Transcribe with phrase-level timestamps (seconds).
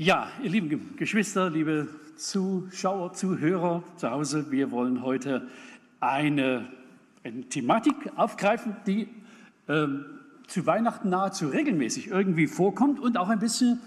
[0.00, 5.48] Ja, ihr lieben Geschwister, liebe Zuschauer, Zuhörer zu Hause, wir wollen heute
[5.98, 6.68] eine,
[7.24, 9.08] eine Thematik aufgreifen, die
[9.66, 9.88] äh,
[10.46, 13.80] zu Weihnachten nahezu regelmäßig irgendwie vorkommt und auch ein bisschen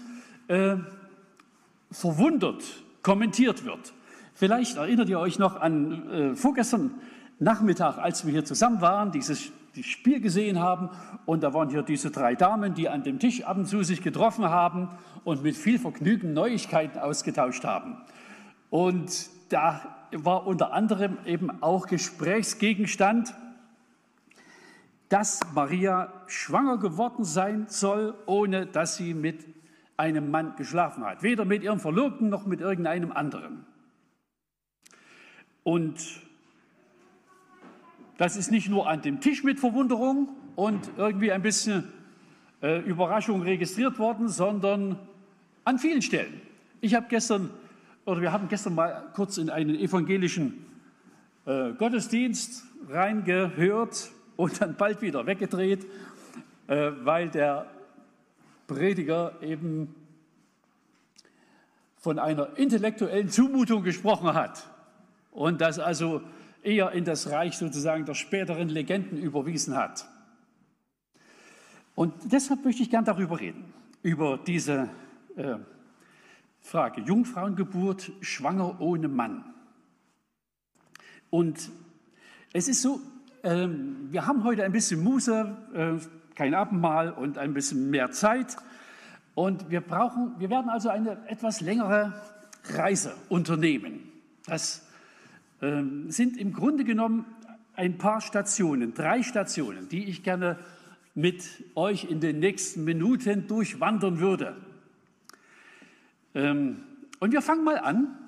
[0.48, 0.76] äh,
[1.90, 2.62] verwundert
[3.00, 3.94] kommentiert wird.
[4.34, 6.90] Vielleicht erinnert ihr euch noch an äh, vorgestern
[7.38, 10.90] Nachmittag, als wir hier zusammen waren, dieses das Spiel gesehen haben
[11.24, 14.02] und da waren hier diese drei Damen, die an dem Tisch ab und zu sich
[14.02, 14.90] getroffen haben
[15.24, 17.96] und mit viel Vergnügen Neuigkeiten ausgetauscht haben.
[18.70, 23.34] Und da war unter anderem eben auch Gesprächsgegenstand,
[25.08, 29.44] dass Maria schwanger geworden sein soll, ohne dass sie mit
[29.96, 31.22] einem Mann geschlafen hat.
[31.22, 33.66] Weder mit ihrem Verlobten noch mit irgendeinem anderen.
[35.64, 36.21] Und
[38.18, 41.84] das ist nicht nur an dem Tisch mit Verwunderung und irgendwie ein bisschen
[42.62, 44.98] äh, Überraschung registriert worden, sondern
[45.64, 46.40] an vielen Stellen.
[46.80, 47.50] Ich habe gestern,
[48.04, 50.66] oder wir haben gestern mal kurz in einen evangelischen
[51.46, 55.86] äh, Gottesdienst reingehört und dann bald wieder weggedreht,
[56.66, 57.66] äh, weil der
[58.66, 59.94] Prediger eben
[61.98, 64.68] von einer intellektuellen Zumutung gesprochen hat
[65.30, 66.22] und das also
[66.62, 70.08] eher in das Reich sozusagen der späteren Legenden überwiesen hat.
[71.94, 73.64] Und deshalb möchte ich gern darüber reden,
[74.02, 74.88] über diese
[75.36, 75.56] äh,
[76.60, 79.44] Frage, Jungfrauengeburt, schwanger ohne Mann.
[81.28, 81.70] Und
[82.52, 83.00] es ist so,
[83.42, 83.68] äh,
[84.10, 88.56] wir haben heute ein bisschen Muße, äh, kein Abendmahl und ein bisschen mehr Zeit.
[89.34, 92.12] Und wir brauchen, wir werden also eine etwas längere
[92.64, 94.12] Reise unternehmen.
[94.46, 94.86] Das
[96.08, 97.24] sind im Grunde genommen
[97.74, 100.58] ein paar Stationen, drei Stationen, die ich gerne
[101.14, 104.56] mit euch in den nächsten Minuten durchwandern würde.
[106.34, 106.82] Ähm,
[107.20, 108.18] und wir fangen mal an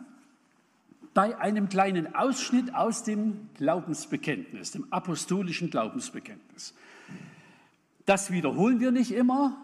[1.13, 6.75] bei einem kleinen Ausschnitt aus dem Glaubensbekenntnis, dem apostolischen Glaubensbekenntnis.
[8.07, 9.57] Das wiederholen wir nicht immer,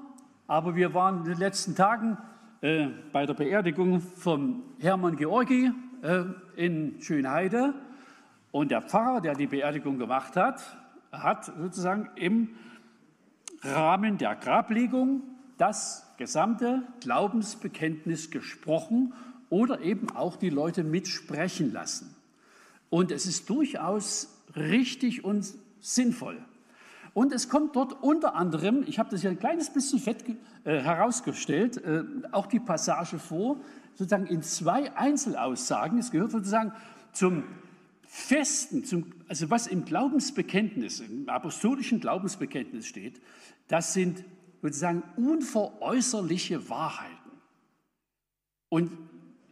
[0.46, 2.16] aber wir waren in den letzten Tagen
[2.62, 5.70] äh, bei der Beerdigung von Hermann Georgi
[6.02, 6.24] äh,
[6.56, 7.74] in Schönheide
[8.52, 10.76] und der Pfarrer, der die Beerdigung gemacht hat,
[11.12, 12.50] hat sozusagen im
[13.62, 15.22] Rahmen der Grablegung
[15.58, 19.12] das gesamte Glaubensbekenntnis gesprochen
[19.50, 22.14] oder eben auch die Leute mitsprechen lassen.
[22.88, 25.46] Und es ist durchaus richtig und
[25.80, 26.38] sinnvoll.
[27.12, 30.24] Und es kommt dort unter anderem, ich habe das hier ein kleines bisschen fett
[30.64, 33.56] äh, herausgestellt, äh, auch die Passage vor,
[33.94, 35.98] sozusagen in zwei Einzelaussagen.
[35.98, 36.72] Es gehört sozusagen
[37.12, 37.44] zum
[38.06, 43.20] Festen, zum, also was im Glaubensbekenntnis, im apostolischen Glaubensbekenntnis steht,
[43.68, 44.24] das sind
[44.62, 47.30] sozusagen unveräußerliche Wahrheiten.
[48.68, 48.90] Und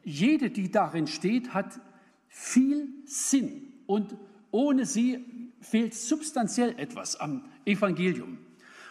[0.02, 1.80] jede, die darin steht, hat
[2.28, 4.16] viel Sinn und
[4.50, 5.24] ohne sie
[5.60, 8.38] fehlt substanziell etwas am Evangelium.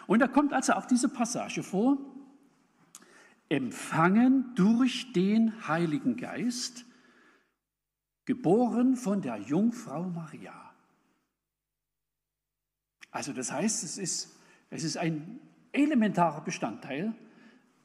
[0.06, 1.98] Und da kommt also auch diese Passage vor,
[3.48, 6.84] empfangen durch den Heiligen Geist,
[8.24, 10.68] geboren von der Jungfrau Maria.
[13.10, 14.36] Also das heißt, es ist,
[14.70, 15.40] es ist ein
[15.72, 17.14] elementarer Bestandteil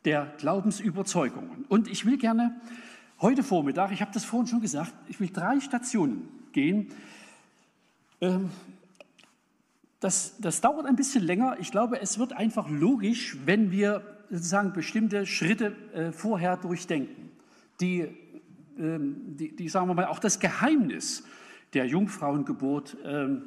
[0.06, 1.66] der Glaubensüberzeugungen.
[1.70, 2.60] Und ich will gerne
[3.22, 6.90] heute Vormittag, ich habe das vorhin schon gesagt, ich will drei Stationen gehen.
[8.20, 8.50] Ähm,
[10.02, 11.56] das, das dauert ein bisschen länger.
[11.60, 17.32] Ich glaube, es wird einfach logisch, wenn wir sozusagen bestimmte Schritte äh, vorher durchdenken,
[17.80, 18.08] die,
[18.78, 21.24] ähm, die, die, sagen wir mal, auch das Geheimnis
[21.74, 23.44] der Jungfrauengeburt ähm,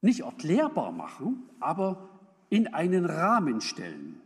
[0.00, 2.08] nicht erklärbar machen, aber
[2.50, 4.20] in einen Rahmen stellen.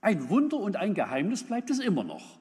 [0.00, 2.38] Ein Wunder und ein Geheimnis bleibt es immer noch.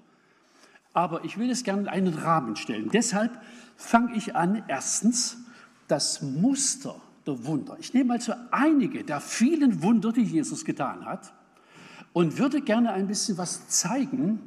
[0.93, 2.89] Aber ich will es gerne in einen Rahmen stellen.
[2.89, 3.39] Deshalb
[3.75, 5.37] fange ich an, erstens
[5.87, 7.77] das Muster der Wunder.
[7.79, 11.33] Ich nehme also einige der vielen Wunder, die Jesus getan hat,
[12.13, 14.39] und würde gerne ein bisschen was zeigen,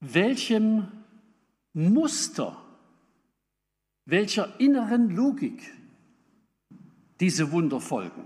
[0.00, 0.86] welchem
[1.72, 2.56] Muster,
[4.04, 5.74] welcher inneren Logik
[7.18, 8.22] diese Wunder folgen.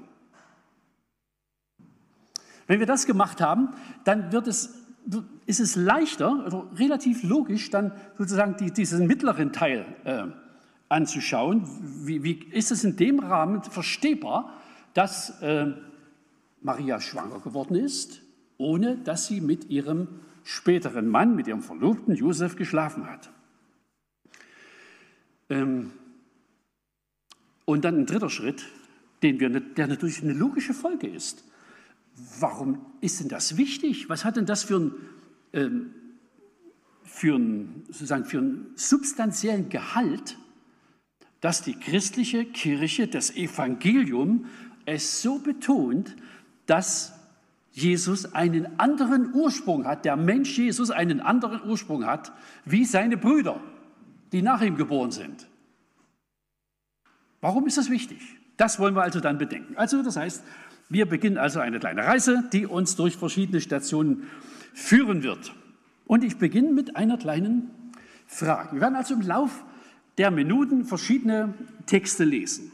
[2.67, 3.71] Wenn wir das gemacht haben,
[4.05, 4.75] dann wird es,
[5.47, 10.27] ist es leichter oder relativ logisch, dann sozusagen die, diesen mittleren Teil äh,
[10.93, 11.67] anzuschauen.
[12.07, 14.61] Wie, wie, ist es in dem Rahmen verstehbar,
[14.95, 15.73] dass äh,
[16.61, 18.21] Maria schwanger geworden ist,
[18.59, 20.09] ohne dass sie mit ihrem
[20.45, 23.31] späteren Mann, mit ihrem Verlobten Josef geschlafen hat?
[25.49, 25.93] Ähm,
[27.65, 28.67] und dann ein dritter Schritt,
[29.23, 31.45] den wir, der natürlich eine logische Folge ist.
[32.41, 34.11] warum ist denn das wichtig?
[34.11, 34.93] Was hat denn das für ein,
[35.55, 35.95] ähm,
[37.05, 40.37] für ein, sozusagen für einen substanziellen Gehalt,
[41.43, 44.47] dass die christliche Kirche, das Evangelium,
[44.87, 46.17] es so betont,
[46.67, 47.13] dass
[47.73, 52.33] Jesus einen anderen Ursprung hat, der Mensch Jesus einen anderen Ursprung hat,
[52.65, 53.61] wie seine Brüder,
[54.31, 55.49] die nach ihm geboren sind.
[57.41, 58.21] Warum ist das wichtig?
[58.57, 59.77] Das wollen wir also dann bedenken.
[59.77, 60.45] Also das heißt,
[60.91, 64.29] wir beginnen also eine kleine Reise, die uns durch verschiedene Stationen
[64.75, 65.53] führen wird.
[66.07, 67.71] Und ich beginne mit einer kleinen
[68.29, 68.75] Frage.
[68.75, 69.65] Wir werden also im Lauf
[70.19, 71.55] der Minuten verschiedene
[71.87, 72.71] Texte lesen.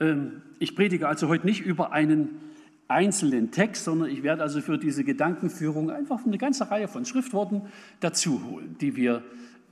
[0.00, 2.40] Ähm, ich predige also heute nicht über einen
[2.88, 7.62] einzelnen Text, sondern ich werde also für diese Gedankenführung einfach eine ganze Reihe von Schriftworten
[8.00, 9.22] dazu holen, die wir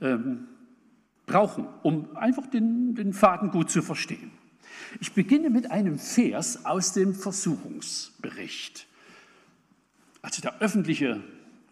[0.01, 0.47] ähm,
[1.25, 4.31] brauchen, um einfach den, den Faden gut zu verstehen.
[5.01, 8.87] Ich beginne mit einem Vers aus dem Versuchungsbericht.
[10.21, 11.21] Also der öffentliche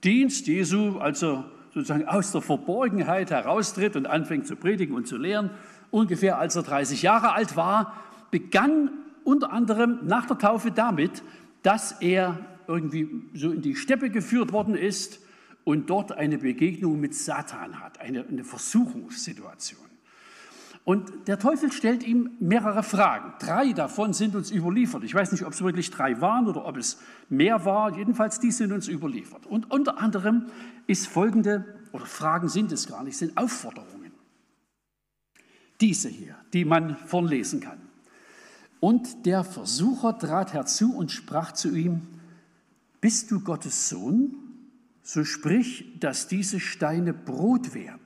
[0.03, 5.17] Dienst Jesu, als er sozusagen aus der Verborgenheit heraustritt und anfängt zu predigen und zu
[5.17, 5.51] lehren,
[5.91, 7.93] ungefähr als er 30 Jahre alt war,
[8.31, 8.89] begann
[9.25, 11.21] unter anderem nach der Taufe damit,
[11.63, 15.19] dass er irgendwie so in die Steppe geführt worden ist
[15.65, 19.79] und dort eine Begegnung mit Satan hat, eine, eine Versuchungssituation.
[20.85, 23.33] Und der Teufel stellt ihm mehrere Fragen.
[23.39, 25.03] Drei davon sind uns überliefert.
[25.03, 27.97] Ich weiß nicht, ob es wirklich drei waren oder ob es mehr war.
[27.97, 29.47] Jedenfalls, die sind uns überliefert.
[29.47, 30.45] Und unter anderem
[30.85, 34.11] ist folgende, oder Fragen sind es gar nicht, sind Aufforderungen.
[35.81, 37.81] Diese hier, die man vorlesen kann.
[38.79, 42.01] Und der Versucher trat herzu und sprach zu ihm,
[43.01, 44.35] bist du Gottes Sohn?
[45.01, 48.04] So sprich, dass diese Steine Brot werden.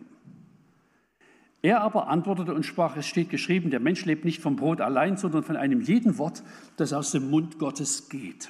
[1.62, 5.18] Er aber antwortete und sprach, es steht geschrieben, der Mensch lebt nicht vom Brot allein,
[5.18, 6.44] sondern von einem jeden Wort,
[6.78, 8.50] das aus dem Mund Gottes geht.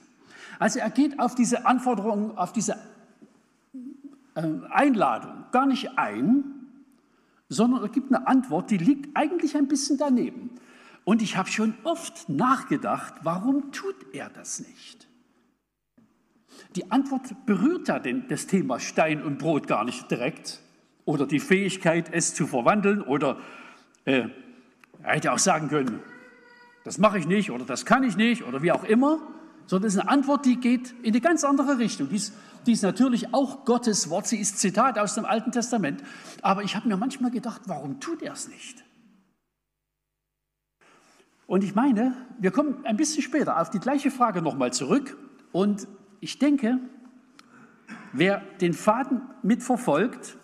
[0.60, 2.78] Also er geht auf diese Anforderung, auf diese
[4.36, 6.44] äh, Einladung gar nicht ein,
[7.48, 10.52] sondern er gibt eine Antwort, die liegt eigentlich ein bisschen daneben.
[11.04, 15.08] Und ich habe schon oft nachgedacht, warum tut er das nicht?
[16.76, 20.62] Die Antwort berührt ja das Thema Stein und Brot gar nicht direkt
[21.10, 23.40] oder die Fähigkeit, es zu verwandeln oder
[24.06, 24.26] äh,
[25.02, 26.02] er hätte auch sagen können,
[26.84, 29.20] das mache ich nicht oder das kann ich nicht oder wie auch immer,
[29.66, 32.10] sondern es ist eine Antwort, die geht in eine ganz andere Richtung.
[32.10, 32.36] Die ist,
[32.68, 36.04] die ist natürlich auch Gottes Wort, sie ist Zitat aus dem Alten Testament.
[36.44, 38.84] Aber ich habe mir manchmal gedacht, warum tut er es nicht?
[41.48, 45.18] Und ich meine, wir kommen ein bisschen später auf die gleiche Frage nochmal zurück.
[45.52, 45.88] Und
[46.20, 46.78] ich denke,
[48.14, 50.38] wer den Faden mitverfolgt,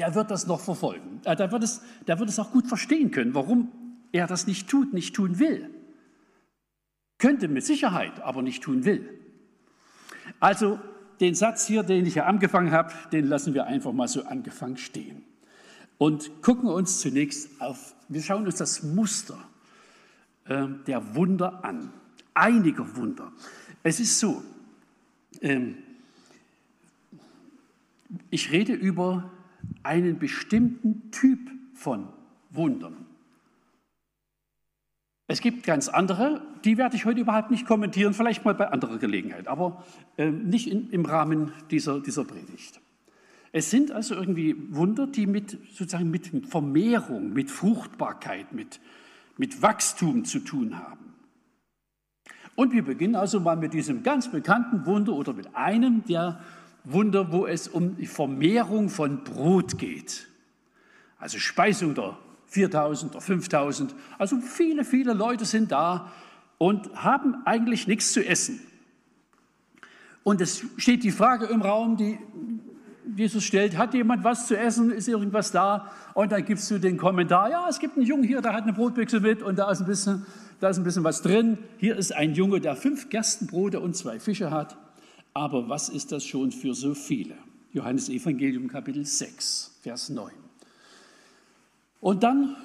[0.00, 1.20] der wird das noch verfolgen.
[1.24, 3.70] Äh, der, wird es, der wird es auch gut verstehen können, warum
[4.12, 5.68] er das nicht tut, nicht tun will.
[7.18, 9.06] Könnte mit Sicherheit, aber nicht tun will.
[10.40, 10.80] Also
[11.20, 14.78] den Satz hier, den ich ja angefangen habe, den lassen wir einfach mal so angefangen
[14.78, 15.22] stehen.
[15.98, 19.38] Und gucken uns zunächst auf, wir schauen uns das Muster
[20.46, 21.92] äh, der Wunder an.
[22.32, 23.32] Einige Wunder.
[23.82, 24.42] Es ist so,
[25.42, 25.76] ähm,
[28.30, 29.30] ich rede über
[29.82, 31.38] einen bestimmten Typ
[31.74, 32.08] von
[32.50, 33.06] Wundern.
[35.26, 38.98] Es gibt ganz andere, die werde ich heute überhaupt nicht kommentieren, vielleicht mal bei anderer
[38.98, 39.84] Gelegenheit, aber
[40.16, 42.80] äh, nicht in, im Rahmen dieser, dieser Predigt.
[43.52, 48.80] Es sind also irgendwie Wunder, die mit, sozusagen mit Vermehrung, mit Fruchtbarkeit, mit,
[49.36, 51.14] mit Wachstum zu tun haben.
[52.54, 56.40] Und wir beginnen also mal mit diesem ganz bekannten Wunder oder mit einem der
[56.84, 60.28] Wunder, wo es um die Vermehrung von Brot geht.
[61.18, 63.94] Also Speisung der 4000 oder 5000.
[64.18, 66.10] Also viele, viele Leute sind da
[66.58, 68.60] und haben eigentlich nichts zu essen.
[70.24, 72.18] Und es steht die Frage im Raum, die
[73.16, 75.90] Jesus stellt, hat jemand was zu essen, ist irgendwas da?
[76.14, 78.72] Und dann gibst du den Kommentar, ja, es gibt einen Jungen hier, der hat eine
[78.72, 80.26] Brotbüchse mit und da ist ein bisschen,
[80.60, 81.58] da ist ein bisschen was drin.
[81.78, 84.76] Hier ist ein Junge, der fünf Gerstenbrote und zwei Fische hat.
[85.32, 87.36] Aber was ist das schon für so viele?
[87.72, 90.32] Johannes Evangelium Kapitel 6, Vers 9.
[92.00, 92.56] Und dann,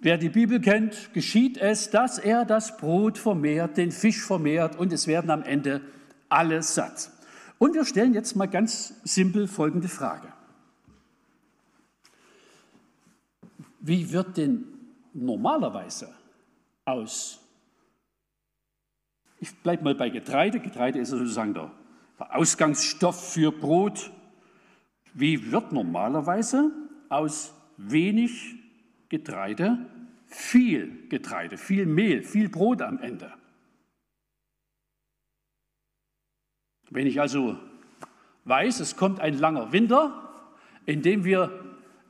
[0.00, 4.92] wer die Bibel kennt, geschieht es, dass er das Brot vermehrt, den Fisch vermehrt und
[4.92, 5.80] es werden am Ende
[6.28, 7.10] alle satt.
[7.58, 10.28] Und wir stellen jetzt mal ganz simpel folgende Frage.
[13.80, 14.64] Wie wird denn
[15.14, 16.12] normalerweise
[16.84, 17.39] aus
[19.40, 20.60] ich bleibe mal bei Getreide.
[20.60, 21.72] Getreide ist sozusagen der,
[22.18, 24.12] Ausgangsstoff für Brot.
[25.14, 26.70] Wie wird normalerweise
[27.08, 28.56] aus wenig
[29.08, 29.78] Getreide
[30.26, 33.32] viel Getreide, viel Mehl, viel Brot am Ende?
[36.90, 37.58] Wenn ich also
[38.44, 40.28] weiß, es kommt ein langer Winter,
[40.86, 41.50] in dem wir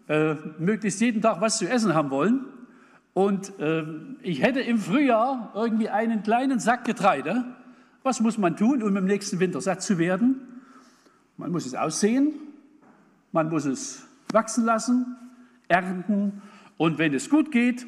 [0.08, 2.46] äh, möglichst jeden Tag was zu essen haben wollen,
[3.12, 3.85] und äh,
[4.23, 7.45] ich hätte im Frühjahr irgendwie einen kleinen Sack Getreide,
[8.02, 10.62] was muss man tun, um im nächsten Winter satt zu werden?
[11.37, 12.35] Man muss es aussehen,
[13.33, 15.17] man muss es wachsen lassen,
[15.69, 16.43] ernten
[16.76, 17.87] und wenn es gut geht,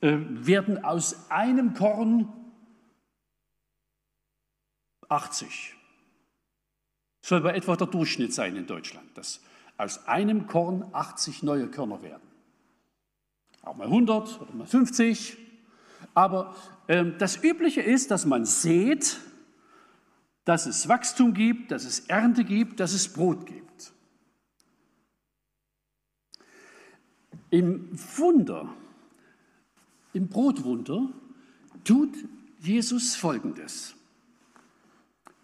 [0.00, 2.32] äh, werden aus einem Korn
[5.08, 5.74] 80.
[7.22, 9.40] Soll bei etwa der Durchschnitt sein in Deutschland, dass
[9.76, 12.33] aus einem Korn 80 neue Körner werden.
[13.64, 15.38] Auch mal 100 oder mal 50.
[16.12, 16.54] Aber
[16.88, 19.18] ähm, das Übliche ist, dass man sieht,
[20.44, 23.92] dass es Wachstum gibt, dass es Ernte gibt, dass es Brot gibt.
[27.50, 28.68] Im Wunder,
[30.12, 31.08] im Brotwunder,
[31.84, 32.14] tut
[32.58, 33.94] Jesus Folgendes.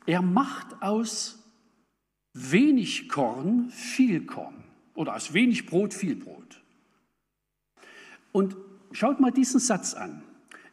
[0.07, 1.39] Er macht aus
[2.35, 6.40] wenig Korn viel Korn oder aus wenig Brot viel Brot.
[8.33, 8.57] Und
[8.93, 10.23] schaut mal diesen Satz an.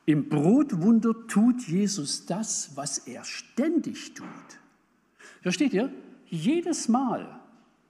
[0.06, 4.28] Im Brotwunder tut Jesus das, was er ständig tut.
[5.42, 5.92] Versteht ihr?
[6.28, 7.40] Jedes Mal,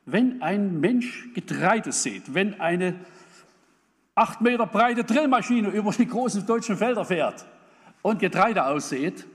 [0.05, 2.95] wenn ein Mensch Getreide sieht, wenn eine
[4.15, 7.45] acht Meter breite Drillmaschine über die großen deutschen Felder fährt
[8.01, 9.27] und Getreide aussät,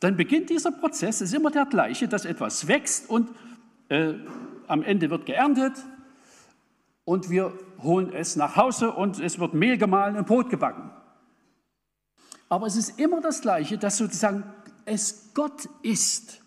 [0.00, 3.28] dann beginnt dieser Prozess, es ist immer der gleiche, dass etwas wächst und
[3.88, 4.14] äh,
[4.66, 5.72] am Ende wird geerntet
[7.08, 10.90] und wir holen es nach Hause und es wird Mehl gemahlen und Brot gebacken.
[12.50, 14.44] Aber es ist immer das Gleiche, dass sozusagen
[14.84, 16.42] es Gott ist,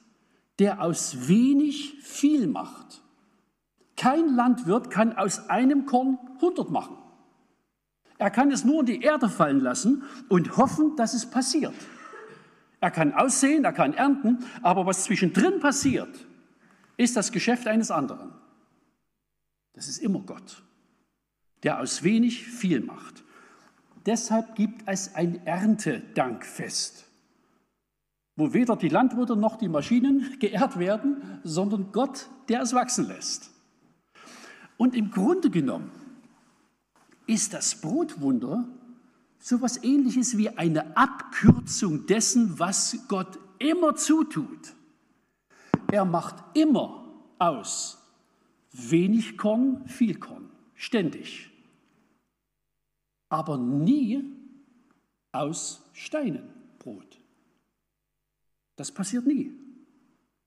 [0.59, 3.01] der aus wenig viel macht.
[3.97, 6.95] Kein Landwirt kann aus einem Korn 100 machen.
[8.19, 11.73] Er kann es nur in die Erde fallen lassen und hoffen, dass es passiert.
[12.81, 16.27] Er kann aussehen, er kann ernten, aber was zwischendrin passiert,
[16.97, 18.31] ist das Geschäft eines anderen.
[19.73, 20.63] Das ist immer Gott,
[21.63, 23.23] der aus wenig viel macht.
[24.05, 27.05] Deshalb gibt es ein Erntedankfest,
[28.35, 33.51] wo weder die Landwirte noch die Maschinen geehrt werden, sondern Gott, der es wachsen lässt.
[34.77, 35.91] Und im Grunde genommen
[37.27, 38.67] ist das Brotwunder
[39.39, 44.73] so etwas Ähnliches wie eine Abkürzung dessen, was Gott immer zutut.
[45.91, 47.05] Er macht immer
[47.37, 48.00] aus
[48.71, 51.49] wenig Korn, viel Korn, ständig.
[53.29, 54.23] Aber nie
[55.31, 56.49] aus Steinen
[56.79, 57.17] Brot.
[58.75, 59.51] Das passiert nie.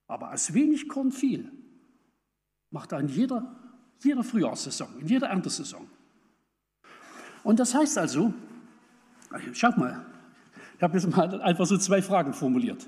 [0.07, 1.51] Aber aus wenig Korn viel
[2.71, 3.55] macht er in jeder,
[4.03, 5.89] jeder Frühjahrssaison, in jeder Erntesaison.
[7.43, 8.35] Und das heißt also,
[9.53, 10.05] schaut mal,
[10.77, 12.87] ich habe jetzt mal einfach so zwei Fragen formuliert.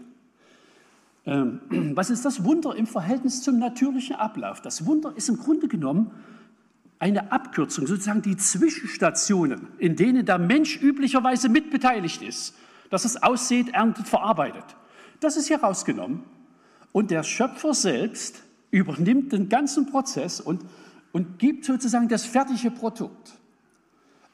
[1.27, 1.61] Ähm,
[1.95, 4.63] was ist das Wunder im Verhältnis zum natürlichen Ablauf?
[4.63, 6.13] Das Wunder ist im Grunde genommen
[6.99, 12.55] eine Abkürzung, sozusagen die Zwischenstationen, in denen der Mensch üblicherweise mitbeteiligt ist,
[12.89, 14.65] dass es aussieht, erntet, verarbeitet.
[15.21, 16.23] Das ist hier rausgenommen.
[16.93, 20.65] Und der Schöpfer selbst übernimmt den ganzen Prozess und,
[21.13, 23.35] und gibt sozusagen das fertige Produkt.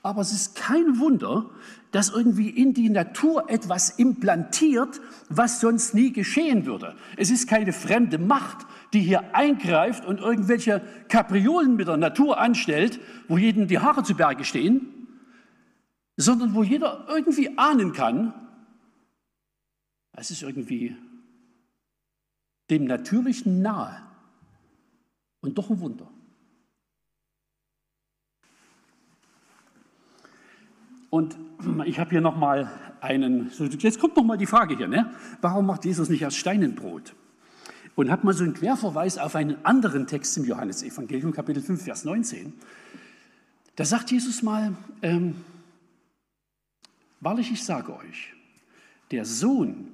[0.03, 1.51] Aber es ist kein Wunder,
[1.93, 6.97] dass irgendwie in die Natur etwas implantiert, was sonst nie geschehen würde.
[7.17, 12.99] Es ist keine fremde Macht, die hier eingreift und irgendwelche Kapriolen mit der Natur anstellt,
[13.29, 14.89] wo jedem die Haare zu Berge stehen,
[16.17, 18.35] sondern wo jeder irgendwie ahnen kann,
[20.15, 20.97] es ist irgendwie
[22.71, 24.03] dem Natürlichen nahe
[25.41, 26.12] und doch ein Wunder.
[31.13, 31.37] Und
[31.85, 32.71] ich habe hier nochmal
[33.03, 35.13] einen, jetzt kommt nochmal die Frage hier, ne?
[35.43, 37.15] warum macht Jesus nicht aus Steinen Brot?
[37.95, 42.07] Und habe mal so einen Querverweis auf einen anderen Text im Johannesevangelium, Kapitel 5, Vers
[42.07, 42.55] 19.
[43.77, 45.35] Da sagt Jesus mal, ähm,
[47.21, 48.33] wahrlich, ich sage euch,
[49.11, 49.89] der Sohn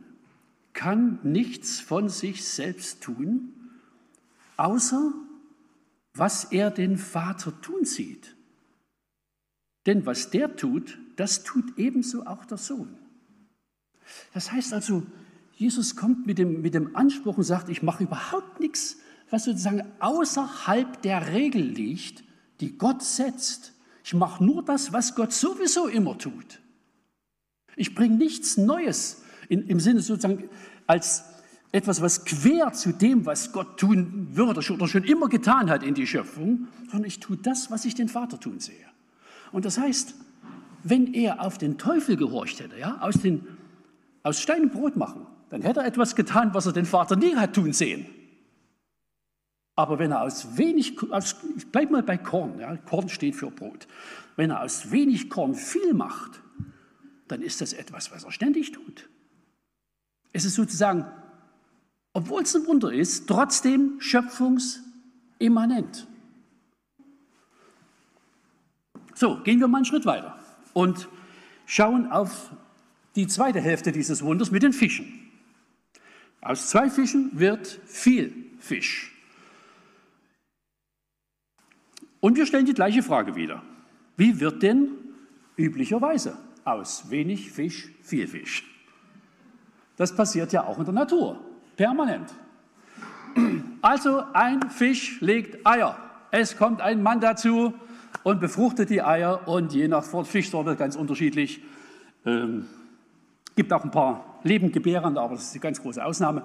[0.73, 3.53] kann nichts von sich selbst tun,
[4.57, 5.13] außer
[6.15, 8.37] was er den Vater tun sieht.
[9.87, 12.97] Denn was der tut, das tut ebenso auch der Sohn.
[14.33, 15.03] Das heißt also,
[15.57, 18.99] Jesus kommt mit dem, mit dem Anspruch und sagt, ich mache überhaupt nichts,
[19.29, 22.23] was sozusagen außerhalb der Regel liegt,
[22.61, 23.73] die Gott setzt.
[24.05, 26.61] Ich mache nur das, was Gott sowieso immer tut.
[27.75, 30.49] Ich bringe nichts Neues in, im Sinne sozusagen
[30.87, 31.25] als
[31.73, 35.95] etwas, was quer zu dem, was Gott tun würde oder schon immer getan hat in
[35.95, 38.87] die Schöpfung, sondern ich tue das, was ich den Vater tun sehe.
[39.51, 40.15] Und das heißt,
[40.83, 43.47] wenn er auf den Teufel gehorcht hätte, ja, aus, den,
[44.23, 47.55] aus Stein Brot machen, dann hätte er etwas getan, was er den Vater nie hat
[47.55, 48.07] tun sehen.
[49.75, 53.51] Aber wenn er aus wenig, aus, ich bleibe mal bei Korn, ja, Korn steht für
[53.51, 53.87] Brot.
[54.37, 56.43] Wenn er aus wenig Korn viel macht,
[57.29, 59.09] dann ist das etwas, was er ständig tut.
[60.33, 61.07] Es ist sozusagen,
[62.13, 66.09] obwohl es ein Wunder ist, trotzdem schöpfungsimmanent.
[69.15, 70.38] So, gehen wir mal einen Schritt weiter
[70.79, 71.09] und
[71.67, 72.53] schauen auf
[73.17, 75.29] die zweite Hälfte dieses Wunders mit den Fischen.
[76.41, 79.13] Aus zwei Fischen wird viel Fisch.
[82.21, 83.61] Und wir stellen die gleiche Frage wieder.
[84.17, 84.91] Wie wird denn
[85.57, 88.63] üblicherweise aus wenig Fisch viel Fisch?
[89.97, 91.41] Das passiert ja auch in der Natur,
[91.75, 92.33] permanent.
[93.83, 95.99] Also ein Fisch legt Eier.
[96.31, 97.75] Es kommt ein Mann dazu
[98.23, 101.63] und befruchtet die Eier und je nach Fischsorte ganz unterschiedlich.
[102.27, 102.67] Ähm,
[103.57, 106.43] gibt auch ein paar Lebendgebärende, aber das ist die ganz große Ausnahme.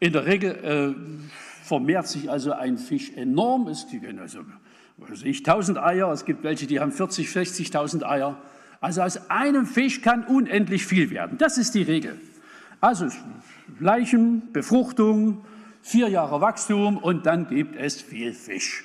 [0.00, 0.50] In der Regel
[0.96, 3.68] äh, vermehrt sich also ein Fisch enorm.
[3.68, 4.40] Es gibt also
[4.98, 8.36] was ich, 1000 Eier, es gibt welche, die haben 40, 60.000 Eier.
[8.80, 11.38] Also aus einem Fisch kann unendlich viel werden.
[11.38, 12.20] Das ist die Regel.
[12.80, 13.08] Also
[13.78, 15.44] Leichen, Befruchtung,
[15.82, 18.84] vier Jahre Wachstum und dann gibt es viel Fisch.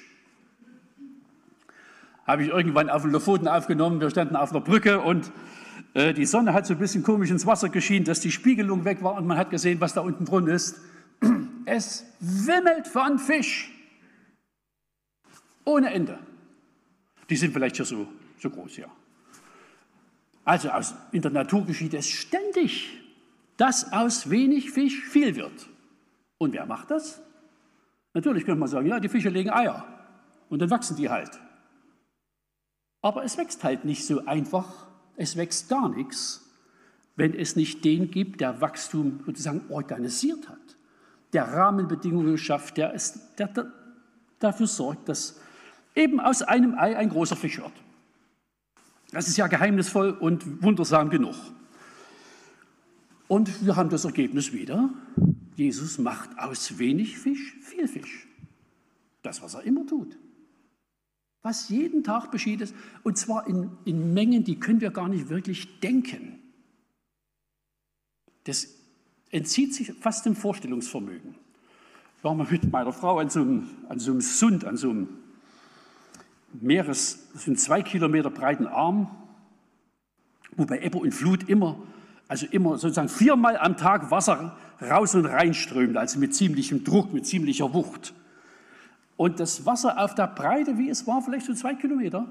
[2.27, 4.01] Habe ich irgendwann auf den Lofoten aufgenommen.
[4.01, 5.31] Wir standen auf einer Brücke und
[5.93, 9.01] äh, die Sonne hat so ein bisschen komisch ins Wasser geschienen, dass die Spiegelung weg
[9.01, 10.79] war und man hat gesehen, was da unten drin ist.
[11.69, 13.69] Es wimmelt von Fisch.
[15.65, 16.17] Ohne Ende.
[17.29, 18.07] Die sind vielleicht hier so,
[18.39, 18.87] so groß, ja.
[20.45, 22.89] Also aus, in der Natur geschieht es ständig,
[23.57, 25.67] dass aus wenig Fisch viel wird.
[26.37, 27.21] Und wer macht das?
[28.13, 29.85] Natürlich könnte man sagen, ja, die Fische legen Eier
[30.47, 31.37] und dann wachsen die halt.
[33.07, 36.45] Aber es wächst halt nicht so einfach, es wächst gar nichts,
[37.15, 40.75] wenn es nicht den gibt, der Wachstum sozusagen organisiert hat,
[41.31, 43.71] der Rahmenbedingungen schafft, der, es, der, der
[44.39, 45.39] dafür sorgt, dass
[45.95, 47.71] eben aus einem Ei ein großer Fisch wird.
[49.13, 51.35] Das ist ja geheimnisvoll und wundersam genug.
[53.29, 54.89] Und wir haben das Ergebnis wieder.
[55.55, 58.27] Jesus macht aus wenig Fisch viel Fisch.
[59.21, 60.17] Das, was er immer tut.
[61.43, 65.29] Was jeden Tag geschieht ist, und zwar in, in Mengen, die können wir gar nicht
[65.29, 66.39] wirklich denken.
[68.43, 68.67] Das
[69.29, 71.35] entzieht sich fast dem Vorstellungsvermögen.
[72.17, 74.89] Ich war mal mit meiner Frau an so einem, an so einem Sund, an so
[74.89, 75.07] einem
[76.53, 79.09] Meeres, das sind zwei Kilometer breiten Arm,
[80.55, 81.77] wo bei Ebbe und Flut immer,
[82.27, 87.13] also immer sozusagen viermal am Tag Wasser raus und rein strömt, also mit ziemlichem Druck,
[87.13, 88.13] mit ziemlicher Wucht.
[89.17, 92.27] Und das Wasser auf der Breite, wie es war, vielleicht so zwei Kilometer,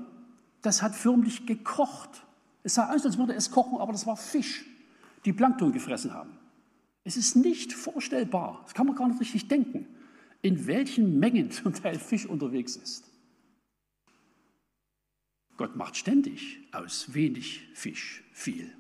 [0.62, 2.24] das hat förmlich gekocht.
[2.62, 4.64] Es sah aus, als würde es kochen, aber das war Fisch,
[5.24, 6.30] die Plankton gefressen haben.
[7.04, 9.86] Es ist nicht vorstellbar, das kann man gar nicht richtig denken,
[10.42, 13.04] in welchen Mengen zum Teil Fisch unterwegs ist.
[15.56, 18.72] Gott macht ständig aus wenig Fisch viel.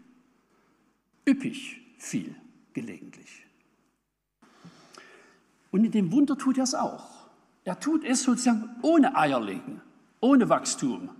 [1.26, 2.34] Üppig viel
[2.72, 3.46] gelegentlich.
[5.72, 7.15] Und in dem Wunder tut er es auch.
[7.66, 9.82] Er tut es sozusagen ohne Eierlegen,
[10.20, 11.10] ohne Wachstum,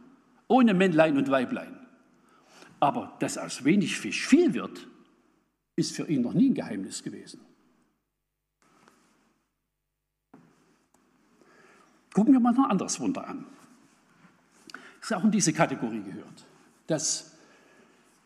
[0.49, 1.77] ohne Männlein und Weiblein.
[2.81, 4.89] Aber dass aus wenig Fisch viel wird,
[5.77, 7.41] ist für ihn noch nie ein Geheimnis gewesen.
[12.15, 13.45] Gucken wir mal noch ein anderes Wunder an
[15.09, 16.47] das auch in diese Kategorie gehört.
[16.89, 17.33] Das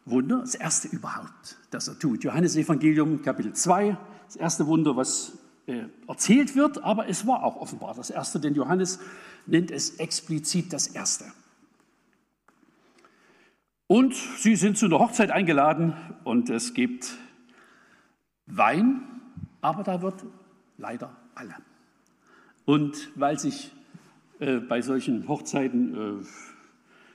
[0.06, 2.24] Wunder, das erste überhaupt, das er tut.
[2.24, 5.32] Johannes Evangelium Kapitel 2, das erste Wunder, was
[6.06, 9.00] erzählt wird, aber es war auch offenbar das erste, denn Johannes
[9.46, 11.24] nennt es explizit das erste.
[13.86, 17.16] Und sie sind zu einer Hochzeit eingeladen und es gibt
[18.46, 19.02] Wein,
[19.60, 20.24] aber da wird
[20.78, 21.54] leider alle.
[22.64, 23.72] Und weil sich
[24.38, 26.24] äh, bei solchen Hochzeiten äh,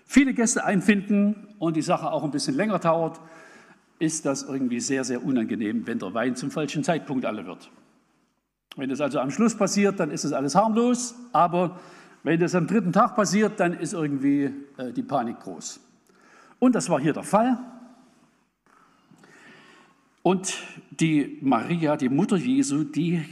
[0.06, 3.22] viele Gäste einfinden und die Sache auch ein bisschen länger dauert,
[4.00, 7.72] ist das irgendwie sehr, sehr unangenehm, wenn der Wein zum falschen Zeitpunkt alle wird.
[8.75, 11.79] Wenn das also am Schluss passiert, dann ist es alles harmlos, aber
[12.23, 15.79] wenn das am dritten Tag passiert, dann ist irgendwie äh, die Panik groß.
[16.59, 17.57] Und das war hier der Fall.
[20.23, 20.55] Und
[20.89, 23.23] die Maria, die Mutter Jesu, die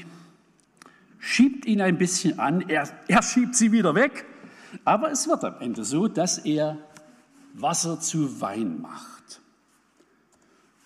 [1.19, 4.25] schiebt ihn ein bisschen an, er, er schiebt sie wieder weg
[4.83, 6.77] aber es wird am Ende so, dass er
[7.53, 9.41] Wasser zu Wein macht.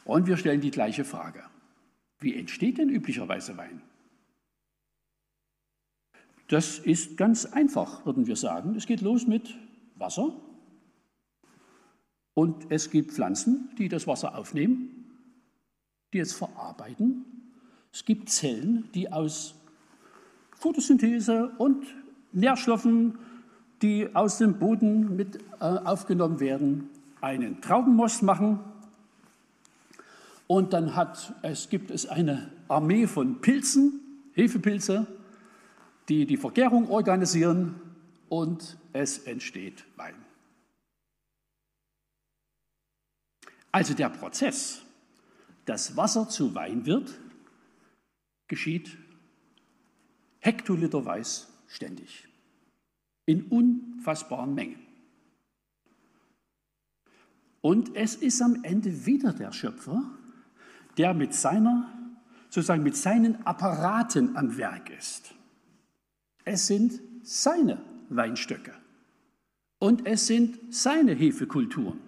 [0.04, 1.44] Und wir stellen die gleiche Frage.
[2.20, 3.82] Wie entsteht denn üblicherweise Wein?
[6.48, 8.76] Das ist ganz einfach, würden wir sagen.
[8.76, 9.56] Es geht los mit
[9.96, 10.34] Wasser
[12.34, 15.06] und es gibt Pflanzen, die das Wasser aufnehmen,
[16.14, 17.26] die es verarbeiten
[17.92, 19.56] Es gibt Zellen, die aus
[20.56, 21.86] Photosynthese und
[22.32, 23.18] Nährstoffen,
[23.82, 26.90] die aus dem Boden mit äh, aufgenommen werden,
[27.22, 28.60] einen Traubenmost machen.
[30.48, 34.00] Und dann hat, es gibt es eine Armee von Pilzen,
[34.34, 35.08] Hefepilze,
[36.10, 37.82] die die Vergärung organisieren
[38.30, 40.16] und es entsteht Wein.
[43.72, 44.82] Also der Prozess,
[45.66, 47.20] dass Wasser zu Wein wird,
[48.48, 48.98] geschieht
[50.40, 52.28] hektoliterweise ständig
[53.26, 54.80] in unfassbaren Mengen.
[57.62, 60.02] Und es ist am Ende wieder der Schöpfer,
[60.98, 61.92] der mit seiner,
[62.50, 65.34] sozusagen mit seinen Apparaten am Werk ist.
[66.50, 68.72] Es sind seine Weinstöcke
[69.80, 72.00] und es sind seine Hefekulturen.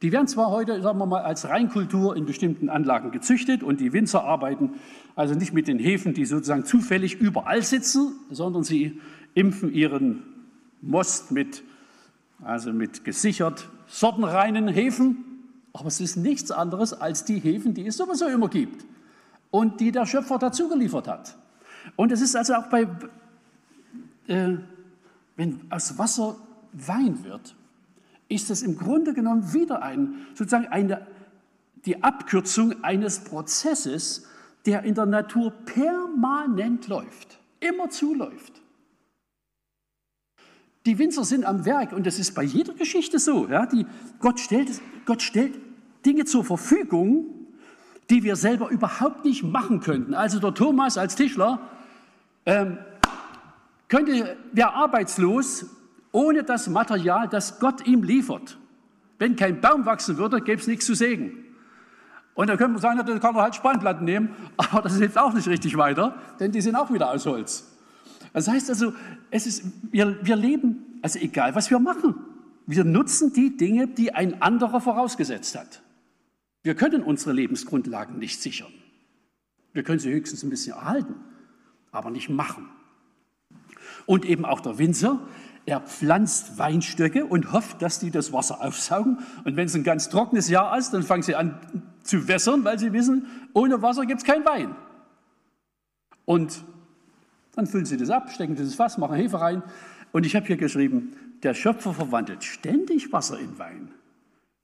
[0.00, 3.92] Die werden zwar heute, sagen wir mal, als Reinkultur in bestimmten Anlagen gezüchtet und die
[3.92, 4.74] Winzer arbeiten
[5.16, 9.00] also nicht mit den Hefen, die sozusagen zufällig überall sitzen, sondern sie
[9.34, 10.22] impfen ihren
[10.80, 11.64] Most mit,
[12.44, 15.24] also mit gesichert sortenreinen Hefen.
[15.72, 18.86] Aber es ist nichts anderes als die Hefen, die es sowieso immer gibt
[19.50, 21.36] und die der Schöpfer dazu geliefert hat.
[21.96, 22.82] Und es ist also auch bei,
[24.26, 24.56] äh,
[25.36, 26.36] wenn aus Wasser
[26.72, 27.54] Wein wird,
[28.28, 31.06] ist es im Grunde genommen wieder ein, sozusagen eine,
[31.86, 34.26] die Abkürzung eines Prozesses,
[34.66, 38.60] der in der Natur permanent läuft, immer zuläuft.
[40.84, 43.46] Die Winzer sind am Werk und das ist bei jeder Geschichte so.
[43.48, 43.86] Ja, die,
[44.20, 45.58] Gott, stellt, Gott stellt
[46.04, 47.26] Dinge zur Verfügung,
[48.10, 50.14] die wir selber überhaupt nicht machen könnten.
[50.14, 51.60] Also der Thomas als Tischler
[52.48, 52.78] ähm,
[53.88, 55.66] könnte, wäre arbeitslos
[56.12, 58.58] ohne das Material, das Gott ihm liefert.
[59.18, 61.44] Wenn kein Baum wachsen würde, gäbe es nichts zu sägen.
[62.32, 65.34] Und dann könnte man sagen, dann kann man halt Spannplatten nehmen, aber das hilft auch
[65.34, 67.70] nicht richtig weiter, denn die sind auch wieder aus Holz.
[68.32, 68.94] Das heißt also,
[69.30, 72.14] es ist, wir, wir leben, also egal was wir machen,
[72.66, 75.82] wir nutzen die Dinge, die ein anderer vorausgesetzt hat.
[76.62, 78.72] Wir können unsere Lebensgrundlagen nicht sichern.
[79.74, 81.14] Wir können sie höchstens ein bisschen erhalten,
[81.92, 82.68] aber nicht machen.
[84.06, 85.20] Und eben auch der Winzer,
[85.66, 89.18] er pflanzt Weinstöcke und hofft, dass die das Wasser aufsaugen.
[89.44, 91.58] Und wenn es ein ganz trockenes Jahr ist, dann fangen sie an
[92.02, 94.74] zu wässern, weil sie wissen, ohne Wasser gibt es keinen Wein.
[96.24, 96.64] Und
[97.54, 99.62] dann füllen sie das ab, stecken dieses Fass, machen Hefe rein.
[100.12, 103.90] Und ich habe hier geschrieben, der Schöpfer verwandelt ständig Wasser in Wein.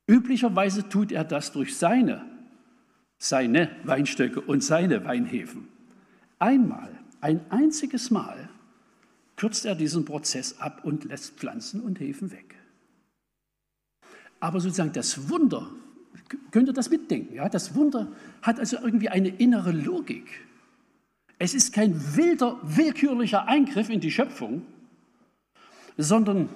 [0.07, 2.25] Üblicherweise tut er das durch seine,
[3.19, 5.69] seine Weinstöcke und seine Weinhefen.
[6.39, 6.91] Einmal,
[7.25, 8.51] ein einziges Mal
[9.37, 12.55] kürzt er diesen Prozess ab und lässt Pflanzen und Hefen weg.
[14.41, 15.71] Aber sozusagen das Wunder,
[16.51, 17.35] könnt ihr das mitdenken?
[17.35, 17.49] Ja?
[17.49, 20.45] Das Wunder hat also irgendwie eine innere Logik.
[21.39, 24.67] Es ist kein wilder, willkürlicher Eingriff in die Schöpfung,
[25.97, 26.51] sondern,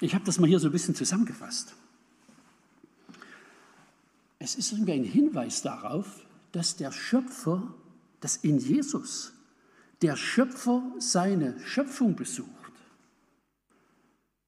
[0.00, 1.76] ich habe das mal hier so ein bisschen zusammengefasst.
[4.40, 7.62] Es ist irgendwie ein Hinweis darauf, dass der Schöpfer,
[8.20, 9.34] dass in Jesus
[10.02, 12.48] der Schöpfer seine Schöpfung besucht.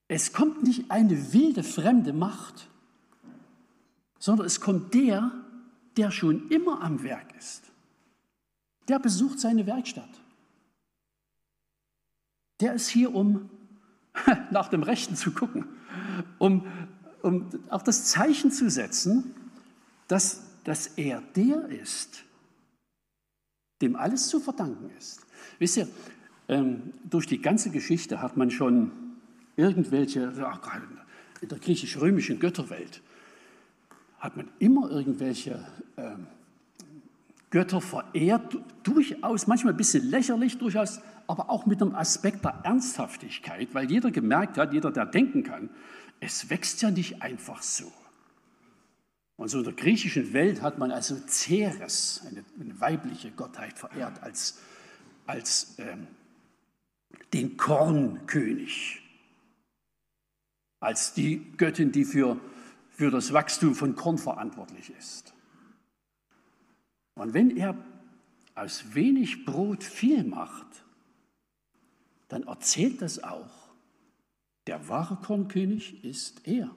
[0.08, 2.68] Es kommt nicht eine wilde fremde Macht,
[4.18, 5.32] sondern es kommt der,
[5.96, 7.64] der schon immer am Werk ist.
[8.88, 10.08] Der besucht seine Werkstatt.
[12.60, 13.50] Der ist hier, um
[14.50, 15.64] nach dem Rechten zu gucken,
[16.38, 16.66] um,
[17.22, 19.34] um auch das Zeichen zu setzen,
[20.08, 22.24] dass, dass er der ist,
[23.80, 25.20] dem alles zu verdanken ist.
[25.58, 25.88] Wisst ihr,
[26.48, 28.90] ähm, durch die ganze Geschichte hat man schon
[29.56, 30.32] irgendwelche,
[31.40, 33.02] in der griechisch-römischen Götterwelt,
[34.18, 36.26] hat man immer irgendwelche ähm,
[37.50, 43.74] Götter verehrt, durchaus, manchmal ein bisschen lächerlich, durchaus, aber auch mit einem Aspekt der Ernsthaftigkeit,
[43.74, 45.68] weil jeder gemerkt hat, jeder, der denken kann,
[46.20, 47.92] es wächst ja nicht einfach so.
[49.36, 54.22] Und so in der griechischen Welt hat man also Ceres, eine, eine weibliche Gottheit, verehrt
[54.22, 54.58] als
[55.26, 56.06] als ähm,
[57.32, 59.00] den Kornkönig,
[60.80, 62.38] als die Göttin, die für,
[62.90, 65.32] für das Wachstum von Korn verantwortlich ist.
[67.14, 67.76] Und wenn er
[68.54, 70.66] aus wenig Brot viel macht,
[72.28, 73.72] dann erzählt das auch,
[74.66, 76.70] der wahre Kornkönig ist er.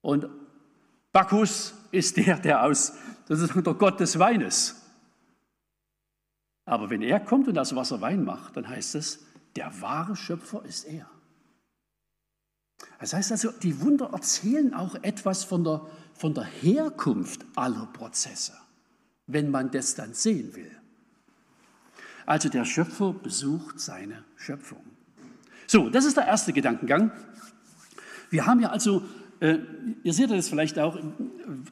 [0.00, 0.28] Und
[1.12, 2.94] Bacchus ist der, der aus,
[3.28, 4.81] das ist der Gott des Weines.
[6.64, 9.24] Aber wenn er kommt und das Wasser Wein macht, dann heißt es,
[9.56, 11.10] der wahre Schöpfer ist er.
[13.00, 18.54] Das heißt also, die Wunder erzählen auch etwas von der, von der Herkunft aller Prozesse.
[19.26, 20.70] wenn man das dann sehen will.
[22.26, 24.84] Also der Schöpfer besucht seine Schöpfung.
[25.66, 27.10] So, das ist der erste Gedankengang.
[28.30, 29.02] Wir haben ja also,
[29.40, 29.58] äh,
[30.02, 30.98] ihr seht das vielleicht auch,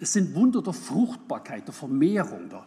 [0.01, 2.67] es sind Wunder der Fruchtbarkeit, der Vermehrung, der,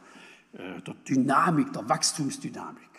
[0.53, 2.93] der Dynamik, der Wachstumsdynamik.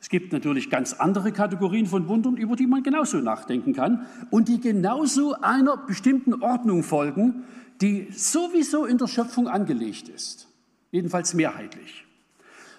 [0.00, 4.48] Es gibt natürlich ganz andere Kategorien von Wundern, über die man genauso nachdenken kann und
[4.48, 7.44] die genauso einer bestimmten Ordnung folgen,
[7.80, 10.48] die sowieso in der Schöpfung angelegt ist,
[10.90, 12.04] jedenfalls mehrheitlich.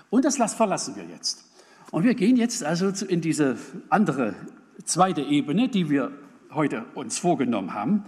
[0.09, 1.45] Und das verlassen wir jetzt.
[1.91, 3.57] Und wir gehen jetzt also in diese
[3.89, 4.35] andere
[4.83, 6.11] zweite Ebene, die wir
[6.51, 8.03] heute uns vorgenommen haben.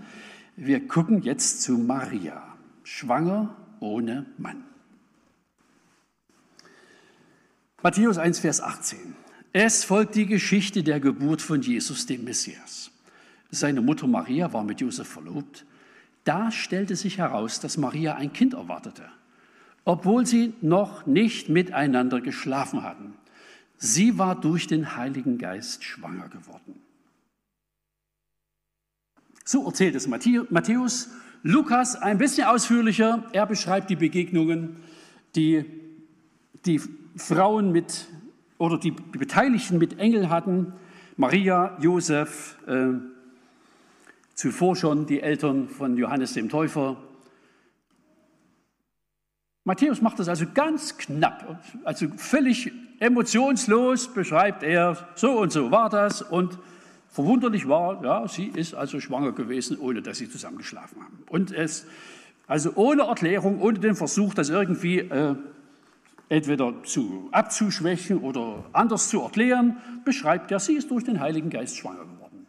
[0.56, 2.44] Wir gucken jetzt zu Maria,
[2.84, 4.64] schwanger ohne Mann.
[7.86, 8.98] Matthäus 1, Vers 18.
[9.54, 12.90] Es folgt die Geschichte der Geburt von Jesus, dem Messias.
[13.52, 15.68] Seine Mutter Maria war mit Josef verlobt.
[16.24, 19.04] Da stellte sich heraus, dass Maria ein Kind erwartete,
[19.84, 23.14] obwohl sie noch nicht miteinander geschlafen hatten.
[23.78, 26.82] Sie war durch den Heiligen Geist schwanger geworden.
[29.44, 31.10] So erzählt es Matthäus.
[31.44, 33.30] Lukas ein bisschen ausführlicher.
[33.32, 34.78] Er beschreibt die Begegnungen,
[35.36, 35.66] die
[36.66, 36.82] die
[37.16, 38.08] Frauen mit
[38.58, 40.74] oder die, Beteiligten mit Engeln hatten,
[41.18, 42.94] Maria, Josef, äh,
[44.34, 46.98] zuvor schon die Eltern von Johannes dem Täufer.
[49.64, 55.90] Matthäus macht das also ganz knapp, also völlig emotionslos beschreibt er, so und so war
[55.90, 56.60] das und
[57.10, 61.24] verwunderlich war, ja, sie ist also schwanger gewesen, ohne dass sie zusammengeschlafen haben.
[61.30, 61.88] Und es,
[62.46, 65.36] also ohne Erklärung, ohne den Versuch, das irgendwie äh,
[66.30, 71.78] entweder zu, abzuschwächen oder anders zu erklären, beschreibt er, sie ist durch den Heiligen Geist
[71.78, 72.48] schwanger geworden.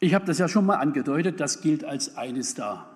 [0.00, 2.86] Ich habe das ja schon mal angedeutet, das gilt als eines der,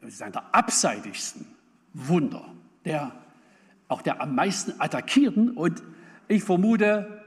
[0.00, 1.46] der abseitigsten
[1.94, 2.44] Wunder,
[2.84, 3.12] der,
[3.88, 5.82] auch der am meisten attackierten und
[6.28, 7.18] ich vermute,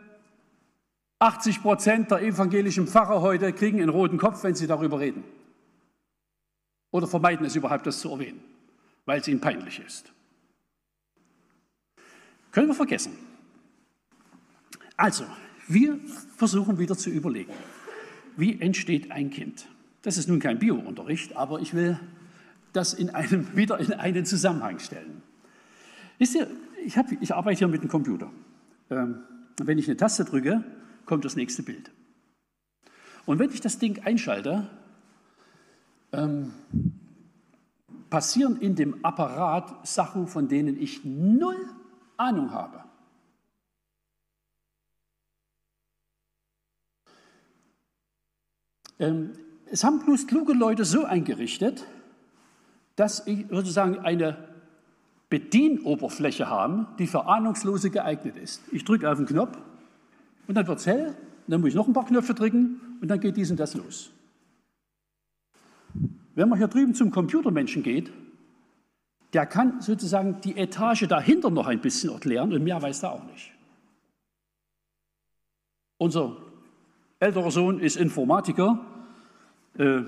[1.19, 5.23] 80 Prozent der evangelischen Pfarrer heute kriegen einen roten Kopf, wenn sie darüber reden
[6.95, 8.39] oder vermeiden es überhaupt, das zu erwähnen,
[9.05, 10.13] weil es ihnen peinlich ist.
[12.53, 13.17] Können wir vergessen.
[14.95, 15.25] Also,
[15.67, 15.99] wir
[16.38, 17.51] versuchen wieder zu überlegen,
[18.38, 19.67] wie entsteht ein Kind?
[20.03, 21.99] Das ist nun kein Biounterricht, aber ich will
[22.71, 25.21] das in einem, wieder in einen Zusammenhang stellen.
[26.17, 26.47] Wisst ihr,
[26.86, 28.31] ich, hab, ich arbeite hier mit dem Computer.
[28.89, 29.17] Ähm,
[29.58, 30.63] wenn ich eine Taste drücke,
[31.05, 31.91] kommt das nächste Bild.
[33.25, 34.69] Und wenn ich das Ding einschalte,
[36.15, 36.54] ähm,
[38.10, 41.58] passieren in dem Apparat Sachen, von denen ich null
[42.17, 42.84] Ahnung habe.
[48.99, 49.32] Ähm,
[49.65, 51.86] es haben bloß kluge Leute so eingerichtet,
[52.95, 54.38] dass ich sozusagen eine
[55.30, 58.62] Bedienoberfläche haben, die für Ahnungslose geeignet ist.
[58.71, 59.58] Ich drücke auf den Knopf
[60.47, 61.15] und dann wird es hell,
[61.47, 64.12] dann muss ich noch ein paar Knöpfe drücken und dann geht dies und das los.
[66.35, 68.11] Wenn man hier drüben zum Computermenschen geht,
[69.33, 73.23] der kann sozusagen die Etage dahinter noch ein bisschen erklären und mehr weiß er auch
[73.23, 73.51] nicht.
[75.97, 76.37] Unser
[77.19, 78.85] älterer Sohn ist Informatiker.
[79.77, 80.01] Äh,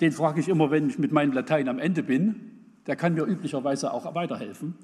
[0.00, 2.52] den frage ich immer, wenn ich mit meinem Latein am Ende bin.
[2.86, 4.74] Der kann mir üblicherweise auch weiterhelfen.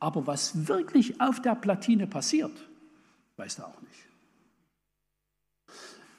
[0.00, 2.52] Aber was wirklich auf der Platine passiert,
[3.36, 4.04] weiß er auch nicht.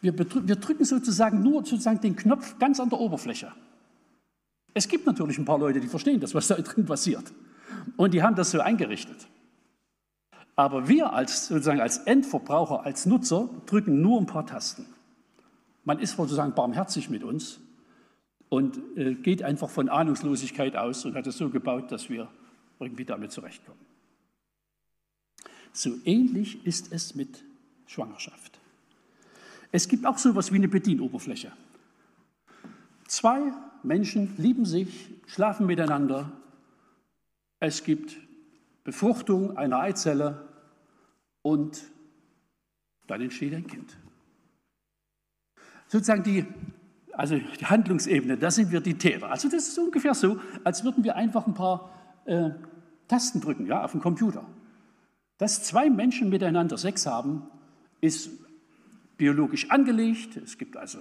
[0.02, 3.52] Wir, wir drücken sozusagen nur sozusagen den Knopf ganz an der Oberfläche.
[4.76, 7.24] Es gibt natürlich ein paar Leute, die verstehen das, was da drin passiert.
[7.96, 9.26] Und die haben das so eingerichtet.
[10.58, 14.86] Aber wir als, sozusagen als Endverbraucher, als Nutzer drücken nur ein paar Tasten.
[15.86, 17.60] Man ist sozusagen barmherzig mit uns
[18.50, 22.28] und äh, geht einfach von Ahnungslosigkeit aus und hat es so gebaut, dass wir
[22.80, 23.80] irgendwie damit zurechtkommen.
[25.72, 27.44] So ähnlich ist es mit
[27.88, 28.60] Schwangerschaft.
[29.72, 31.54] Es gibt auch so etwas wie eine Bedienoberfläche.
[33.08, 33.54] Zwei
[33.86, 36.32] Menschen lieben sich, schlafen miteinander.
[37.60, 38.18] Es gibt
[38.84, 40.48] Befruchtung einer Eizelle
[41.42, 41.84] und
[43.08, 43.98] dann entsteht ein Kind.
[45.88, 46.46] Sozusagen die,
[47.14, 49.30] also die Handlungsebene, da sind wir die Täter.
[49.30, 51.92] Also das ist ungefähr so, als würden wir einfach ein paar
[52.26, 52.50] äh,
[53.08, 54.46] Tasten drücken ja, auf dem Computer.
[55.38, 57.44] Dass zwei Menschen miteinander Sex haben,
[58.02, 58.30] ist
[59.18, 60.38] biologisch angelegt.
[60.38, 61.00] Es gibt also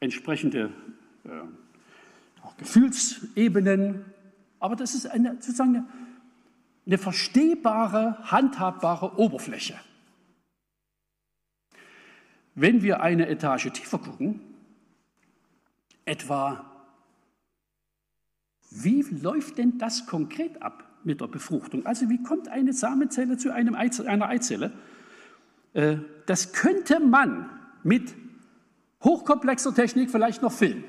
[0.00, 0.72] entsprechende
[1.24, 1.28] äh,
[2.42, 4.04] auch Gefühlsebenen,
[4.58, 5.86] aber das ist eine, sozusagen
[6.86, 9.74] eine, verstehbare, handhabbare Oberfläche.
[12.54, 14.40] Wenn wir eine Etage tiefer gucken,
[16.04, 16.68] etwa
[18.74, 21.84] Wie läuft denn das konkret ab mit der Befruchtung?
[21.84, 24.72] Also wie kommt eine Samenzelle zu einem Eizelle, einer Eizelle?
[25.74, 27.50] Äh, das könnte man
[27.82, 28.14] mit
[29.04, 30.84] hochkomplexer Technik vielleicht noch filmen.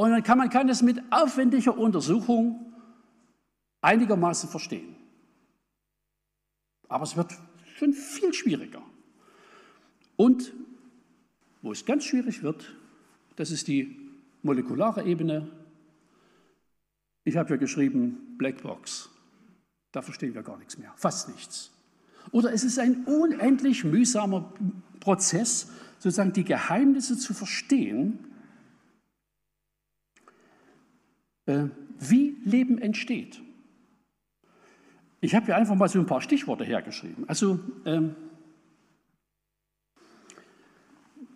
[0.00, 2.72] Und dann kann man kann es mit aufwendiger Untersuchung
[3.82, 4.96] einigermaßen verstehen.
[6.88, 7.36] Aber es wird
[7.76, 8.80] schon viel schwieriger.
[10.16, 10.54] Und
[11.60, 12.74] wo es ganz schwierig wird,
[13.36, 13.94] das ist die
[14.42, 15.50] molekulare Ebene.
[17.24, 19.10] Ich habe ja geschrieben Blackbox.
[19.92, 21.72] Da verstehen wir gar nichts mehr, fast nichts.
[22.32, 24.50] Oder es ist ein unendlich mühsamer
[24.98, 28.30] Prozess, sozusagen die Geheimnisse zu verstehen,
[31.39, 31.39] äh,
[31.98, 33.40] wie Leben entsteht.
[35.20, 37.28] Ich habe hier einfach mal so ein paar Stichworte hergeschrieben.
[37.28, 38.16] Also, ähm,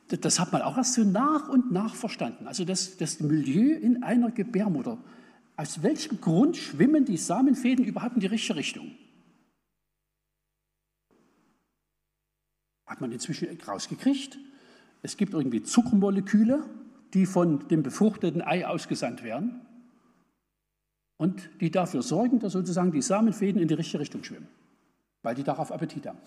[0.09, 2.47] das hat man auch erst so nach und nach verstanden.
[2.47, 4.99] Also das, das Milieu in einer Gebärmutter.
[5.57, 8.93] Aus welchem Grund schwimmen die Samenfäden überhaupt in die richtige Richtung?
[12.87, 14.39] Hat man inzwischen rausgekriegt.
[15.03, 16.65] Es gibt irgendwie Zuckermoleküle,
[17.13, 19.61] die von dem befruchteten Ei ausgesandt werden
[21.25, 24.47] und die dafür sorgen, dass sozusagen die Samenfäden in die richtige Richtung schwimmen,
[25.23, 26.19] weil die darauf Appetit haben.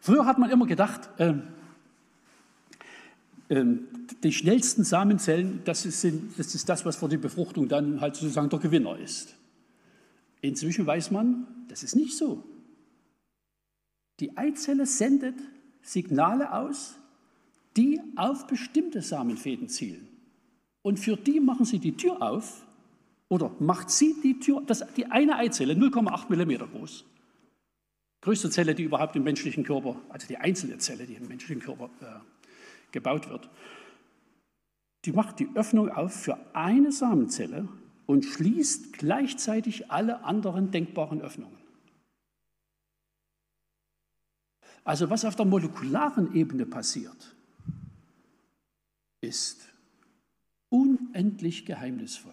[0.00, 1.34] Früher hat man immer gedacht, äh,
[4.22, 6.04] die schnellsten Samenzellen, das ist,
[6.36, 9.34] das ist das, was für die Befruchtung dann halt sozusagen der Gewinner ist.
[10.40, 12.44] Inzwischen weiß man, das ist nicht so.
[14.20, 15.34] Die Eizelle sendet
[15.82, 16.98] Signale aus,
[17.76, 20.07] die auf bestimmte Samenfäden zielen.
[20.82, 22.64] Und für die machen sie die Tür auf
[23.28, 27.04] oder macht sie die Tür, das, die eine Eizelle, 0,8 mm groß,
[28.22, 31.90] größte Zelle, die überhaupt im menschlichen Körper, also die einzelne Zelle, die im menschlichen Körper
[32.00, 32.20] äh,
[32.92, 33.48] gebaut wird,
[35.04, 37.68] die macht die Öffnung auf für eine Samenzelle
[38.06, 41.58] und schließt gleichzeitig alle anderen denkbaren Öffnungen.
[44.84, 47.36] Also was auf der molekularen Ebene passiert,
[49.20, 49.67] ist
[50.70, 52.32] unendlich geheimnisvoll.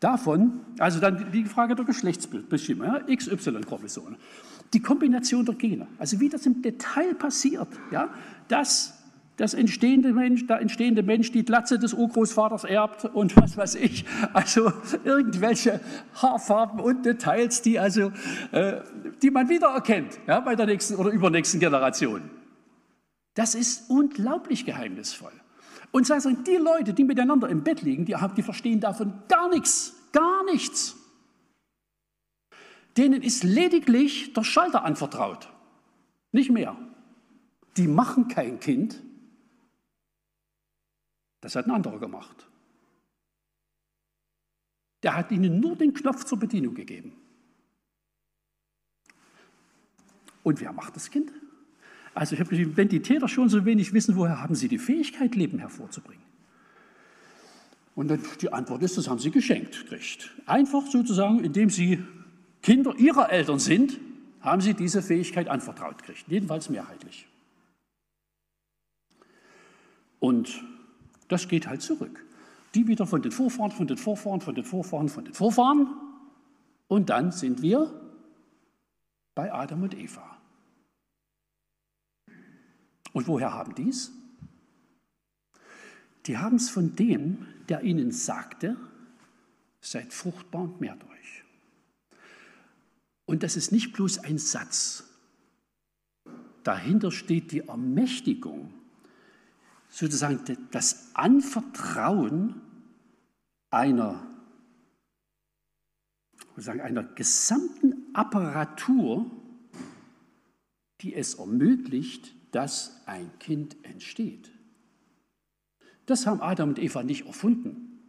[0.00, 4.16] Davon, also dann die Frage der Geschlechtsbestimmung, ja, XY-Chromosome,
[4.72, 8.10] die Kombination der Gene, also wie das im Detail passiert, ja,
[8.48, 8.92] dass
[9.36, 14.04] das entstehende Mensch, der entstehende Mensch die Glatze des Urgroßvaters erbt und was weiß ich,
[14.32, 14.72] also
[15.04, 15.80] irgendwelche
[16.14, 18.12] Haarfarben und Details, die also,
[18.52, 18.80] äh,
[19.22, 22.30] die man wiedererkennt, ja, bei der nächsten oder übernächsten Generation.
[23.34, 25.32] Das ist unglaublich geheimnisvoll.
[25.96, 29.94] Und sagen, die Leute, die miteinander im Bett liegen, die, die verstehen davon gar nichts,
[30.12, 30.94] gar nichts.
[32.98, 35.50] Denen ist lediglich der Schalter anvertraut,
[36.32, 36.76] nicht mehr.
[37.78, 39.02] Die machen kein Kind,
[41.40, 42.46] das hat ein anderer gemacht.
[45.02, 47.16] Der hat ihnen nur den Knopf zur Bedienung gegeben.
[50.42, 51.32] Und wer macht das Kind?
[52.16, 54.78] Also ich habe geschrieben, wenn die Täter schon so wenig wissen, woher haben sie die
[54.78, 56.24] Fähigkeit, Leben hervorzubringen?
[57.94, 60.34] Und dann die Antwort ist, das haben sie geschenkt gekriegt.
[60.46, 62.02] Einfach sozusagen, indem sie
[62.62, 64.00] Kinder ihrer Eltern sind,
[64.40, 66.24] haben sie diese Fähigkeit anvertraut gekriegt.
[66.26, 67.28] Jedenfalls mehrheitlich.
[70.18, 70.64] Und
[71.28, 72.24] das geht halt zurück.
[72.74, 75.88] Die wieder von den Vorfahren, von den Vorfahren, von den Vorfahren, von den Vorfahren.
[76.88, 77.92] Und dann sind wir
[79.34, 80.35] bei Adam und Eva.
[83.16, 84.12] Und woher haben die es?
[86.26, 88.76] Die haben es von dem, der ihnen sagte,
[89.80, 91.44] seid fruchtbar und mehrt euch.
[93.24, 95.04] Und das ist nicht bloß ein Satz.
[96.62, 98.74] Dahinter steht die Ermächtigung,
[99.88, 100.38] sozusagen
[100.70, 102.60] das Anvertrauen
[103.70, 104.26] einer,
[106.58, 109.30] sagen, einer gesamten Apparatur,
[111.00, 114.50] die es ermöglicht, dass ein Kind entsteht.
[116.06, 118.00] Das haben Adam und Eva nicht erfunden.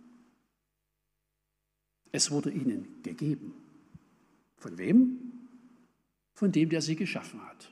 [2.14, 3.54] Es wurde ihnen gegeben.
[4.56, 5.34] Von wem?
[6.34, 7.70] Von dem, der sie geschaffen hat.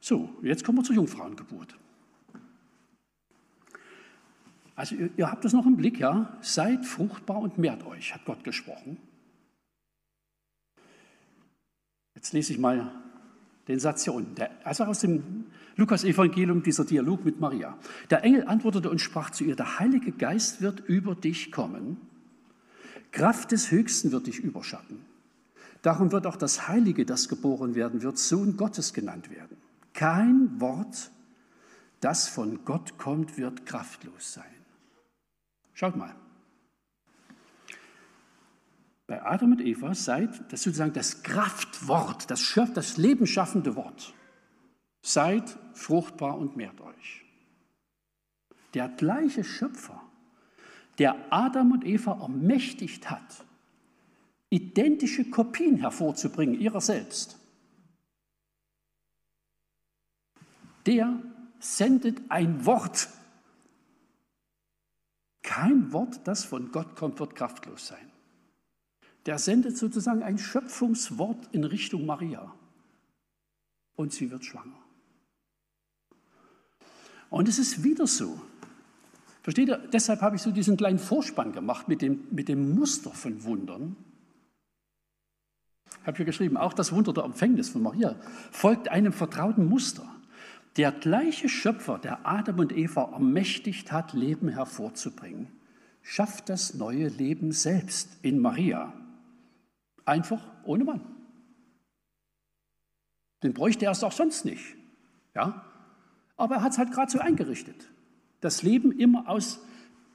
[0.00, 1.76] So, jetzt kommen wir zur Jungfrauengeburt.
[4.74, 6.38] Also ihr, ihr habt das noch im Blick, ja?
[6.40, 8.96] Seid fruchtbar und mehrt euch, hat Gott gesprochen.
[12.14, 13.01] Jetzt lese ich mal
[13.68, 14.34] den Satz hier unten,
[14.64, 15.46] also aus dem
[15.76, 17.78] Lukas-Evangelium, dieser Dialog mit Maria.
[18.10, 21.96] Der Engel antwortete und sprach zu ihr: Der Heilige Geist wird über dich kommen,
[23.12, 25.04] Kraft des Höchsten wird dich überschatten.
[25.82, 29.56] Darum wird auch das Heilige, das geboren werden wird, Sohn Gottes genannt werden.
[29.92, 31.10] Kein Wort,
[32.00, 34.44] das von Gott kommt, wird kraftlos sein.
[35.74, 36.14] Schaut mal.
[39.12, 44.14] Bei Adam und Eva seid das sozusagen das Kraftwort, das, Schöpf, das lebensschaffende Wort.
[45.02, 47.22] Seid fruchtbar und mehrt euch.
[48.72, 50.00] Der gleiche Schöpfer,
[50.96, 53.44] der Adam und Eva ermächtigt hat,
[54.48, 57.38] identische Kopien hervorzubringen ihrer selbst,
[60.86, 61.20] der
[61.58, 63.10] sendet ein Wort.
[65.42, 68.11] Kein Wort, das von Gott kommt, wird kraftlos sein.
[69.26, 72.52] Der sendet sozusagen ein Schöpfungswort in Richtung Maria.
[73.94, 74.78] Und sie wird schwanger.
[77.30, 78.40] Und es ist wieder so.
[79.42, 79.78] Versteht ihr?
[79.92, 83.96] Deshalb habe ich so diesen kleinen Vorspann gemacht mit dem, mit dem Muster von Wundern.
[86.00, 88.16] Ich habe hier geschrieben, auch das Wunder der Empfängnis von Maria
[88.50, 90.04] folgt einem vertrauten Muster.
[90.76, 95.48] Der gleiche Schöpfer, der Adam und Eva ermächtigt hat, Leben hervorzubringen,
[96.02, 98.92] schafft das neue Leben selbst in Maria.
[100.04, 101.00] Einfach ohne Mann.
[103.42, 104.76] Den bräuchte er es auch sonst nicht.
[105.34, 105.64] Ja?
[106.36, 107.90] Aber er hat es halt gerade so eingerichtet.
[108.40, 109.60] Das Leben immer aus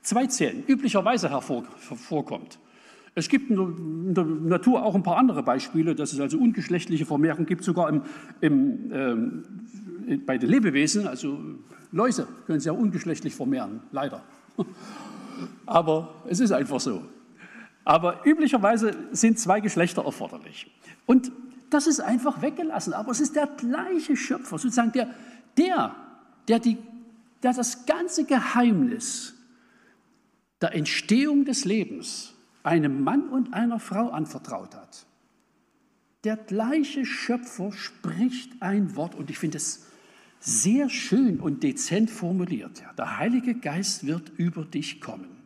[0.01, 2.59] zwei Zellen üblicherweise hervorkommt.
[3.15, 7.45] Es gibt in der Natur auch ein paar andere Beispiele, dass es also ungeschlechtliche Vermehrung
[7.45, 8.03] gibt, sogar im,
[8.41, 11.39] im, ähm, bei den Lebewesen, also
[11.91, 14.23] Läuse können sich ja ungeschlechtlich vermehren, leider.
[15.65, 17.01] Aber es ist einfach so.
[17.87, 20.69] Aber üblicherweise sind zwei Geschlechter erforderlich.
[21.05, 21.31] Und
[21.69, 22.91] das ist einfach weggelassen.
[22.91, 25.07] Aber es ist der gleiche Schöpfer, sozusagen der,
[25.55, 25.95] der,
[26.49, 26.77] der, die,
[27.43, 29.35] der das ganze Geheimnis
[30.59, 35.05] der Entstehung des Lebens einem Mann und einer Frau anvertraut hat.
[36.25, 39.85] Der gleiche Schöpfer spricht ein Wort und ich finde es
[40.41, 42.83] sehr schön und dezent formuliert.
[42.97, 45.36] Der Heilige Geist wird über dich kommen.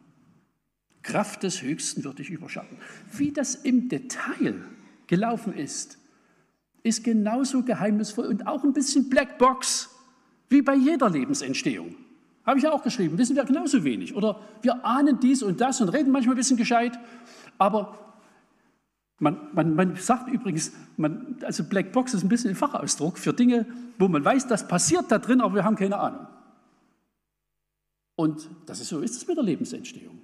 [1.04, 2.78] Kraft des Höchsten wird dich überschatten.
[3.12, 4.56] Wie das im Detail
[5.08, 5.98] gelaufen ist,
[6.84, 9.90] ist genauso geheimnisvoll und auch ein bisschen Blackbox
[10.50, 11.96] wie bei jeder Lebensentstehung.
[12.46, 14.16] Habe ich auch geschrieben, wissen wir genauso wenig.
[14.16, 16.98] Oder wir ahnen dies und das und reden manchmal ein bisschen gescheit,
[17.58, 17.98] aber
[19.20, 23.68] man, man, man sagt übrigens, man, also Blackbox ist ein bisschen ein Fachausdruck für Dinge,
[24.00, 26.26] wo man weiß, das passiert da drin, aber wir haben keine Ahnung.
[28.16, 30.21] Und das ist so ist es mit der Lebensentstehung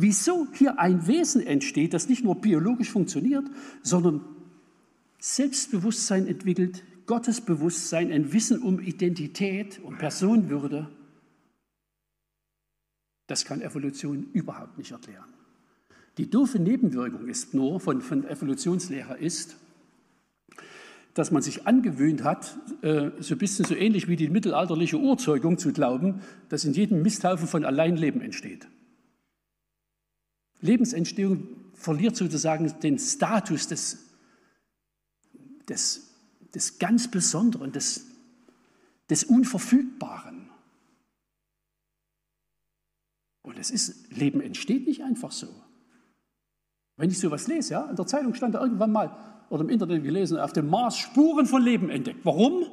[0.00, 3.44] wieso hier ein Wesen entsteht, das nicht nur biologisch funktioniert,
[3.82, 4.22] sondern
[5.18, 10.88] Selbstbewusstsein entwickelt, Gottesbewusstsein, ein Wissen um Identität, um Personenwürde.
[13.26, 15.28] Das kann Evolution überhaupt nicht erklären.
[16.18, 19.56] Die doofe Nebenwirkung ist nur von, von Evolutionslehrer ist,
[21.14, 25.58] dass man sich angewöhnt hat, äh, so ein bisschen so ähnlich wie die mittelalterliche Urzeugung
[25.58, 28.68] zu glauben, dass in jedem Misthaufen von allein Leben entsteht.
[30.60, 33.98] Lebensentstehung verliert sozusagen den Status des,
[35.68, 36.10] des,
[36.54, 38.06] des ganz Besonderen, des,
[39.08, 40.50] des Unverfügbaren.
[43.42, 45.48] Und es ist, Leben entsteht nicht einfach so.
[46.96, 49.16] Wenn ich sowas lese, ja, in der Zeitung stand da irgendwann mal,
[49.48, 52.20] oder im Internet gelesen, auf dem Mars Spuren von Leben entdeckt.
[52.24, 52.66] Warum?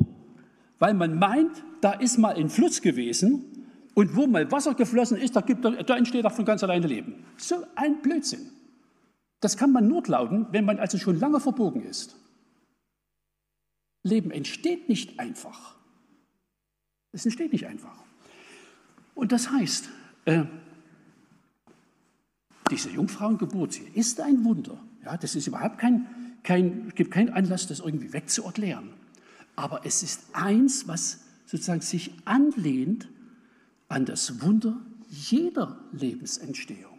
[0.78, 3.57] Weil man meint, da ist mal ein Fluss gewesen
[3.98, 7.26] und wo mal Wasser geflossen ist, da, gibt, da entsteht auch von ganz alleine Leben.
[7.36, 8.52] So ein Blödsinn.
[9.40, 12.16] Das kann man nur glauben, wenn man also schon lange verbogen ist.
[14.04, 15.78] Leben entsteht nicht einfach.
[17.12, 18.04] Es entsteht nicht einfach.
[19.16, 19.90] Und das heißt,
[20.26, 20.44] äh,
[22.70, 24.78] diese Jungfrauengeburt sie ist ein Wunder.
[25.06, 26.06] Ja, das ist überhaupt kein,
[26.44, 28.94] kein, gibt keinen Anlass, das irgendwie wegzuerklären.
[29.56, 33.10] Aber es ist eins, was sozusagen sich anlehnt
[33.88, 34.80] an das Wunder
[35.10, 36.98] jeder Lebensentstehung.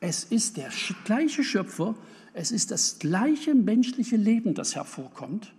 [0.00, 0.70] Es ist der
[1.04, 1.94] gleiche Schöpfer,
[2.32, 5.52] es ist das gleiche menschliche Leben, das hervorkommt.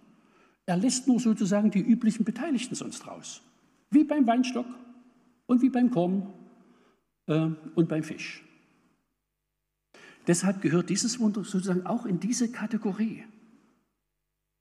[0.66, 3.42] Er lässt nur sozusagen die üblichen Beteiligten sonst raus.
[3.90, 4.68] Wie beim Weinstock
[5.48, 6.32] und wie beim Korn
[7.28, 8.44] äh, und beim Fisch.
[10.28, 13.26] Deshalb gehört dieses Wunder sozusagen auch in diese Kategorie.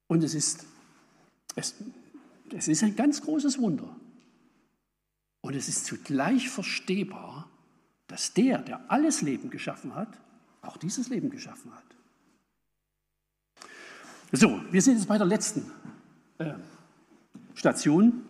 [0.09, 0.67] Und es ist,
[1.55, 1.75] es,
[2.53, 3.95] es ist ein ganz großes Wunder.
[5.41, 7.49] Und es ist zugleich verstehbar,
[8.07, 10.09] dass der, der alles Leben geschaffen hat,
[10.63, 11.85] auch dieses Leben geschaffen hat.
[14.33, 15.71] So, wir sind jetzt bei der letzten
[16.39, 16.53] äh,
[17.55, 18.23] Station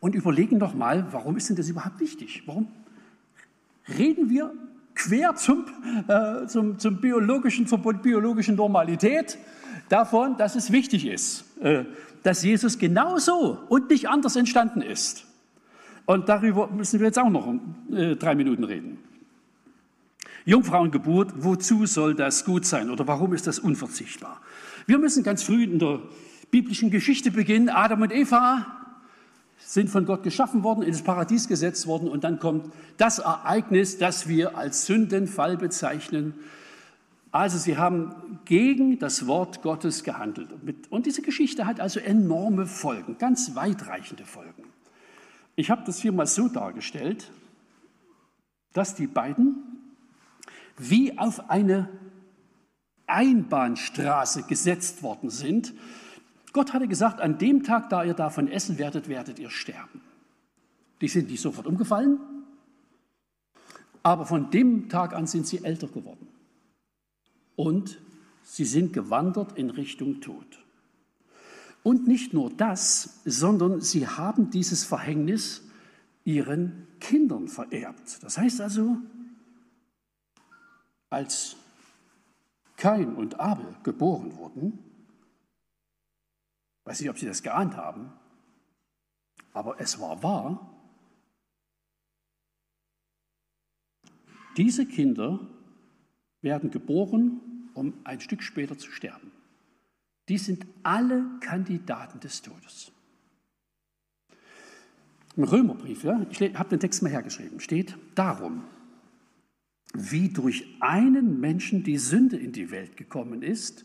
[0.00, 2.42] und überlegen doch mal, warum ist denn das überhaupt wichtig?
[2.46, 2.68] Warum
[3.88, 4.52] reden wir
[4.94, 5.64] quer zum,
[6.08, 9.38] äh, zum, zum biologischen, zur biologischen Normalität
[9.88, 11.84] davon, dass es wichtig ist, äh,
[12.22, 15.26] dass Jesus genauso und nicht anders entstanden ist?
[16.06, 17.54] Und darüber müssen wir jetzt auch noch
[17.92, 18.98] äh, drei Minuten reden.
[20.44, 24.40] Jungfrauengeburt, wozu soll das gut sein oder warum ist das unverzichtbar?
[24.86, 26.00] Wir müssen ganz früh in der
[26.50, 27.70] biblischen Geschichte beginnen.
[27.70, 28.66] Adam und Eva
[29.56, 34.28] sind von Gott geschaffen worden, ins Paradies gesetzt worden und dann kommt das Ereignis, das
[34.28, 36.34] wir als Sündenfall bezeichnen.
[37.32, 40.48] Also sie haben gegen das Wort Gottes gehandelt.
[40.90, 44.73] Und diese Geschichte hat also enorme Folgen, ganz weitreichende Folgen.
[45.56, 47.30] Ich habe das hier mal so dargestellt,
[48.72, 49.56] dass die beiden
[50.76, 51.88] wie auf eine
[53.06, 55.72] Einbahnstraße gesetzt worden sind.
[56.52, 60.00] Gott hatte gesagt, an dem Tag, da ihr davon essen werdet, werdet ihr sterben.
[61.00, 62.18] Die sind nicht sofort umgefallen,
[64.02, 66.28] aber von dem Tag an sind sie älter geworden.
[67.56, 67.98] Und
[68.42, 70.63] sie sind gewandert in Richtung Tod.
[71.84, 75.62] Und nicht nur das, sondern sie haben dieses Verhängnis
[76.24, 78.22] ihren Kindern vererbt.
[78.22, 78.96] Das heißt also,
[81.10, 81.56] als
[82.76, 84.78] Kain und Abel geboren wurden,
[86.84, 88.10] weiß nicht, ob Sie das geahnt haben,
[89.52, 90.74] aber es war wahr,
[94.56, 95.38] diese Kinder
[96.40, 99.33] werden geboren, um ein Stück später zu sterben.
[100.28, 102.92] Die sind alle Kandidaten des Todes.
[105.36, 108.64] Im Römerbrief, ja, ich habe den Text mal hergeschrieben, steht darum,
[109.92, 113.84] wie durch einen Menschen die Sünde in die Welt gekommen ist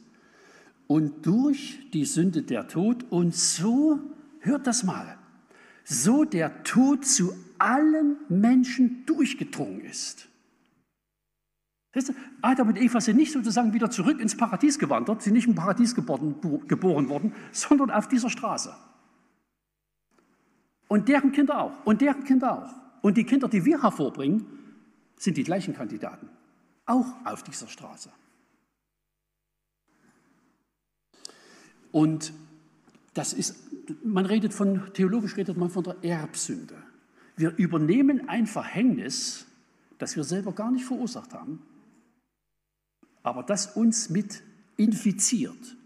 [0.87, 3.99] und durch die Sünde der Tod und so,
[4.39, 5.17] hört das mal,
[5.83, 10.28] so der Tod zu allen Menschen durchgedrungen ist.
[12.41, 15.95] Adam und Eva sind nicht sozusagen wieder zurück ins Paradies gewandert, sind nicht im Paradies
[15.95, 16.35] geboren,
[16.67, 18.73] geboren worden, sondern auf dieser Straße.
[20.87, 21.85] Und deren Kinder auch.
[21.85, 22.73] Und deren Kinder auch.
[23.01, 24.45] Und die Kinder, die wir hervorbringen,
[25.17, 26.29] sind die gleichen Kandidaten,
[26.85, 28.09] auch auf dieser Straße.
[31.91, 32.33] Und
[33.13, 33.55] das ist,
[34.03, 36.75] man redet von, theologisch redet man von der Erbsünde.
[37.35, 39.45] Wir übernehmen ein Verhängnis,
[39.97, 41.61] das wir selber gar nicht verursacht haben,
[43.23, 44.43] aber das uns mit
[44.77, 45.77] infiziert.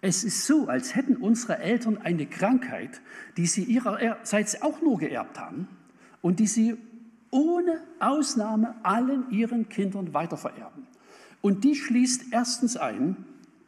[0.00, 3.00] Es ist so, als hätten unsere Eltern eine Krankheit,
[3.36, 5.66] die sie ihrerseits auch nur geerbt haben
[6.22, 6.76] und die sie
[7.30, 10.86] ohne Ausnahme allen ihren Kindern weitervererben.
[11.40, 13.16] Und die schließt erstens ein,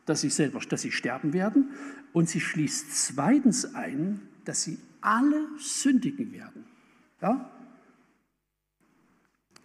[0.06, 1.70] dass sie selber, dass sie sterben werden,
[2.12, 6.64] und sie schließt zweitens ein, dass sie alle sündigen werden.
[7.22, 7.50] Ja?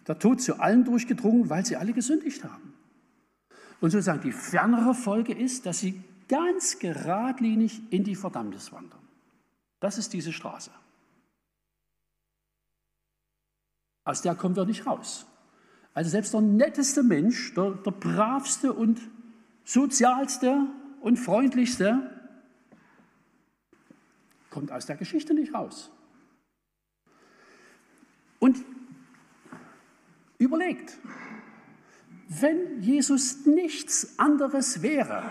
[0.06, 2.75] Der Tod zu allen durchgedrungen, weil sie alle gesündigt haben.
[3.80, 9.00] Und sozusagen die fernere Folge ist, dass sie ganz geradlinig in die Verdammnis wandern.
[9.80, 10.70] Das ist diese Straße.
[14.04, 15.26] Aus der kommen wir nicht raus.
[15.92, 19.00] Also selbst der netteste Mensch, der, der bravste und
[19.64, 20.66] sozialste
[21.00, 22.10] und freundlichste,
[24.50, 25.90] kommt aus der Geschichte nicht raus.
[28.38, 28.64] Und
[30.38, 30.98] überlegt,
[32.28, 35.22] wenn Jesus nichts anderes wäre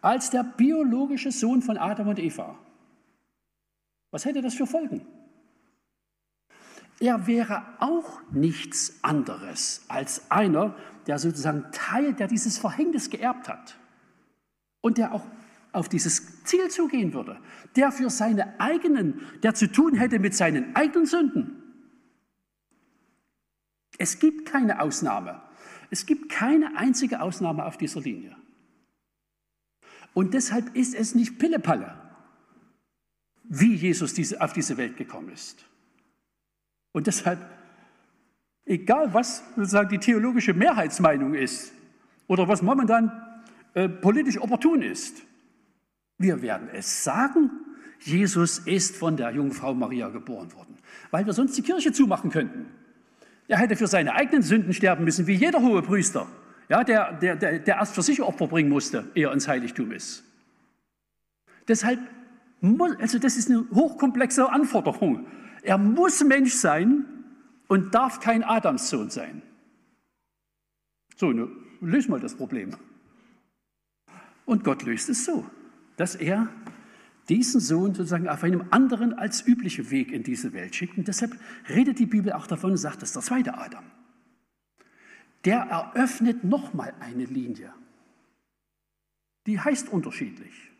[0.00, 2.58] als der biologische Sohn von Adam und Eva,
[4.10, 5.06] was hätte das für Folgen?
[7.00, 10.74] er wäre auch nichts anderes als einer,
[11.06, 13.78] der sozusagen Teil, der dieses Verhängnis geerbt hat
[14.80, 15.24] und der auch
[15.72, 17.38] auf dieses Ziel zugehen würde,
[17.76, 21.62] der für seine eigenen, der zu tun hätte mit seinen eigenen Sünden.
[23.96, 25.40] Es gibt keine Ausnahme.
[25.90, 28.36] Es gibt keine einzige Ausnahme auf dieser Linie.
[30.14, 31.94] Und deshalb ist es nicht Pillepalle,
[33.44, 35.64] wie Jesus diese, auf diese Welt gekommen ist.
[36.92, 37.38] Und deshalb,
[38.64, 41.72] egal was sozusagen die theologische Mehrheitsmeinung ist
[42.26, 43.12] oder was momentan
[43.74, 45.22] äh, politisch opportun ist,
[46.18, 47.50] wir werden es sagen,
[48.00, 50.76] Jesus ist von der Jungfrau Maria geboren worden,
[51.10, 52.66] weil wir sonst die Kirche zumachen könnten.
[53.48, 56.26] Er hätte für seine eigenen Sünden sterben müssen, wie jeder hohe Priester,
[56.68, 59.90] ja, der, der, der, der erst für sich Opfer bringen musste, ehe er ins Heiligtum
[59.90, 60.22] ist.
[61.66, 61.98] Deshalb,
[62.98, 65.26] also das ist eine hochkomplexe Anforderung.
[65.62, 67.06] Er muss Mensch sein
[67.68, 69.42] und darf kein Adamssohn sein.
[71.16, 72.76] So, nun lösen wir das Problem.
[74.44, 75.44] Und Gott löst es so,
[75.96, 76.48] dass er
[77.28, 80.96] diesen Sohn sozusagen auf einem anderen als üblichen Weg in diese Welt schickt.
[80.96, 83.84] Und deshalb redet die Bibel auch davon und sagt, das ist der zweite Adam.
[85.44, 87.72] Der eröffnet nochmal eine Linie.
[89.46, 90.70] Die heißt unterschiedlich.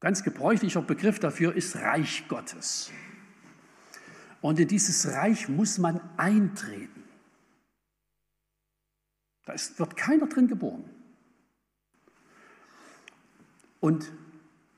[0.00, 2.90] Ganz gebräuchlicher Begriff dafür ist Reich Gottes.
[4.40, 7.04] Und in dieses Reich muss man eintreten.
[9.44, 10.84] Da ist, wird keiner drin geboren.
[13.78, 14.12] Und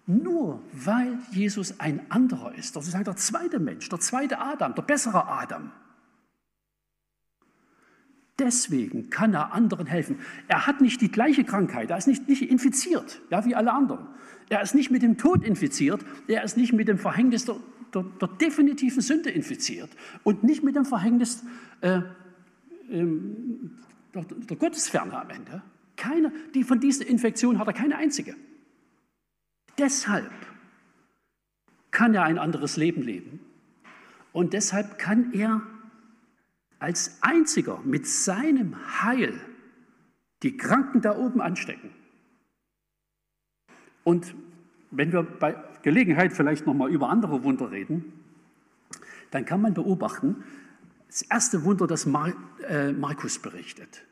[0.06, 4.74] nur weil Jesus ein anderer ist, das ist halt der zweite Mensch, der zweite Adam,
[4.74, 5.70] der bessere Adam,
[8.38, 10.18] Deswegen kann er anderen helfen.
[10.48, 14.08] Er hat nicht die gleiche Krankheit, er ist nicht, nicht infiziert, ja, wie alle anderen.
[14.48, 17.56] Er ist nicht mit dem Tod infiziert, er ist nicht mit dem Verhängnis der,
[17.94, 19.90] der, der definitiven Sünde infiziert
[20.24, 21.44] und nicht mit dem Verhängnis
[21.80, 22.00] äh,
[22.90, 23.78] ähm,
[24.12, 25.62] der, der Gottesferne am Ende.
[25.96, 28.34] Keine, die von dieser Infektion hat er keine einzige.
[29.78, 30.32] Deshalb
[31.90, 33.40] kann er ein anderes Leben leben
[34.32, 35.62] und deshalb kann er
[36.78, 39.40] als einziger mit seinem Heil
[40.42, 41.90] die Kranken da oben anstecken.
[44.02, 44.34] Und
[44.90, 48.12] wenn wir bei Gelegenheit vielleicht noch mal über andere Wunder reden,
[49.30, 50.44] dann kann man beobachten,
[51.08, 52.06] das erste Wunder, das
[52.68, 54.04] äh, Markus berichtet,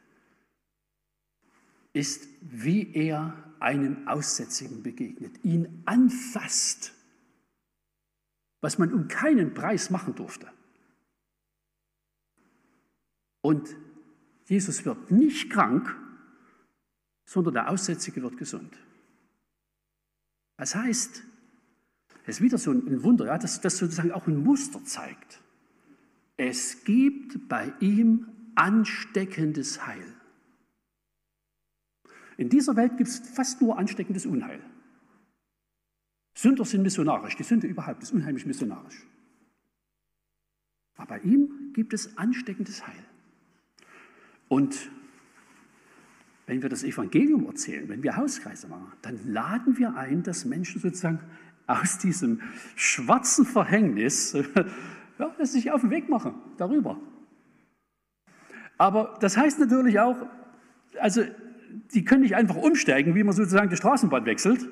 [1.92, 6.92] ist, wie er einem Aussätzigen begegnet, ihn anfasst,
[8.60, 10.48] was man um keinen Preis machen durfte.
[13.40, 13.76] Und
[14.46, 15.96] Jesus wird nicht krank,
[17.24, 18.76] sondern der Aussätzige wird gesund.
[20.56, 21.24] Das heißt,
[22.24, 25.40] es ist wieder so ein Wunder, ja, dass das sozusagen auch ein Muster zeigt.
[26.36, 30.11] Es gibt bei ihm ansteckendes Heil.
[32.37, 34.61] In dieser Welt gibt es fast nur ansteckendes Unheil.
[36.35, 39.07] Sünder sind missionarisch, die Sünde überhaupt ist unheimlich missionarisch.
[40.97, 43.05] Aber bei ihm gibt es ansteckendes Heil.
[44.49, 44.91] Und
[46.47, 50.80] wenn wir das Evangelium erzählen, wenn wir Hauskreise machen, dann laden wir ein, dass Menschen
[50.80, 51.20] sozusagen
[51.66, 52.41] aus diesem
[52.76, 54.37] schwarzen Verhängnis
[55.18, 57.01] ja, sich auf den Weg machen, darüber.
[58.78, 60.16] Aber das heißt natürlich auch,
[60.99, 61.22] also
[61.94, 64.68] die können nicht einfach umsteigen, wie man sozusagen die Straßenbahn wechselt,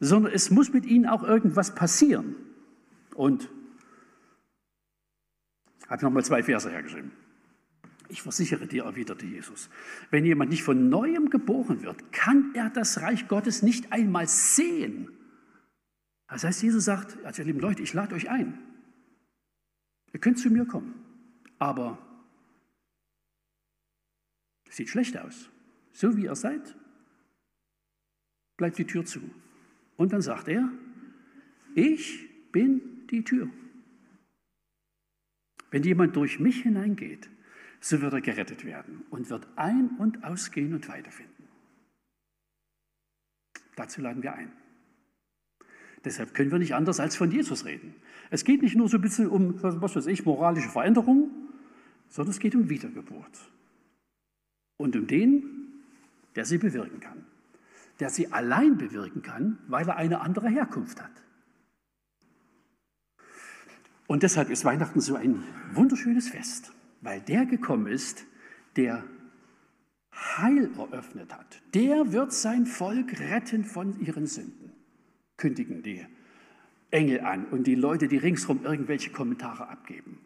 [0.00, 2.36] sondern es muss mit ihnen auch irgendwas passieren.
[3.14, 3.48] Und
[5.80, 7.12] ich habe nochmal zwei Verse hergeschrieben.
[8.08, 9.68] Ich versichere dir, erwiderte Jesus,
[10.10, 15.10] wenn jemand nicht von neuem geboren wird, kann er das Reich Gottes nicht einmal sehen.
[16.28, 18.58] Das heißt, Jesus sagt, also ihr lieben Leute, ich lade euch ein.
[20.12, 20.94] Ihr könnt zu mir kommen,
[21.58, 21.98] aber
[24.68, 25.50] es sieht schlecht aus.
[25.96, 26.76] So wie ihr seid,
[28.58, 29.20] bleibt die Tür zu.
[29.96, 30.70] Und dann sagt er,
[31.74, 33.48] ich bin die Tür.
[35.70, 37.30] Wenn jemand durch mich hineingeht,
[37.80, 41.48] so wird er gerettet werden und wird ein- und ausgehen und weiterfinden.
[43.74, 44.52] Dazu laden wir ein.
[46.04, 47.94] Deshalb können wir nicht anders als von Jesus reden.
[48.28, 51.30] Es geht nicht nur so ein bisschen um, was weiß ich, moralische Veränderung,
[52.10, 53.50] sondern es geht um Wiedergeburt.
[54.76, 55.55] Und um den,
[56.36, 57.24] der sie bewirken kann.
[57.98, 61.10] Der sie allein bewirken kann, weil er eine andere Herkunft hat.
[64.06, 66.72] Und deshalb ist Weihnachten so ein wunderschönes Fest
[67.06, 68.26] weil der gekommen ist,
[68.76, 69.04] der
[70.12, 71.62] Heil eröffnet hat.
[71.74, 74.72] Der wird sein Volk retten von ihren Sünden,
[75.36, 76.04] kündigen die
[76.90, 80.18] Engel an und die Leute, die ringsherum irgendwelche Kommentare abgeben.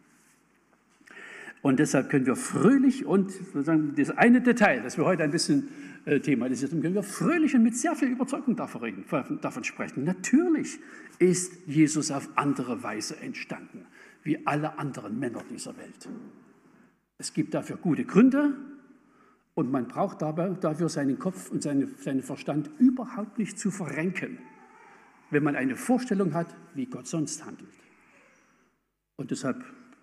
[1.62, 5.68] Und deshalb können wir fröhlich und sozusagen das eine Detail, das wir heute ein bisschen
[6.04, 9.04] äh, thematisiert haben, können wir fröhlich und mit sehr viel Überzeugung davon, reden,
[9.40, 10.04] davon sprechen.
[10.04, 10.78] Natürlich
[11.18, 13.86] ist Jesus auf andere Weise entstanden,
[14.22, 16.08] wie alle anderen Männer dieser Welt.
[17.18, 18.54] Es gibt dafür gute Gründe
[19.54, 24.38] und man braucht dabei, dafür seinen Kopf und seinen, seinen Verstand überhaupt nicht zu verrenken,
[25.30, 27.68] wenn man eine Vorstellung hat, wie Gott sonst handelt.
[29.16, 29.62] Und deshalb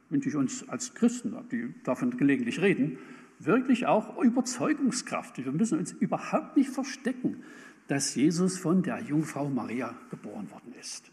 [0.09, 2.99] wünsche ich uns als Christen, die davon gelegentlich reden,
[3.39, 5.37] wirklich auch Überzeugungskraft.
[5.43, 7.43] Wir müssen uns überhaupt nicht verstecken,
[7.87, 11.11] dass Jesus von der Jungfrau Maria geboren worden ist.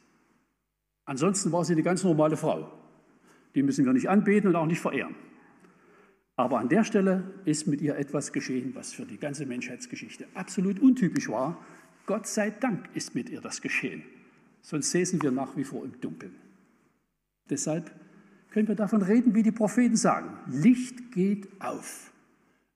[1.04, 2.72] Ansonsten war sie eine ganz normale Frau.
[3.54, 5.14] Die müssen wir nicht anbeten und auch nicht verehren.
[6.36, 10.80] Aber an der Stelle ist mit ihr etwas geschehen, was für die ganze Menschheitsgeschichte absolut
[10.80, 11.64] untypisch war.
[12.06, 14.02] Gott sei Dank ist mit ihr das geschehen.
[14.60, 16.34] Sonst säßen wir nach wie vor im Dunkeln.
[17.48, 17.92] Deshalb
[18.50, 20.38] können wir davon reden, wie die Propheten sagen.
[20.46, 22.12] Licht geht auf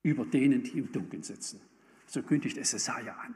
[0.09, 1.61] über denen, die im Dunkeln sitzen.
[2.07, 3.35] So kündigt es Jesaja an.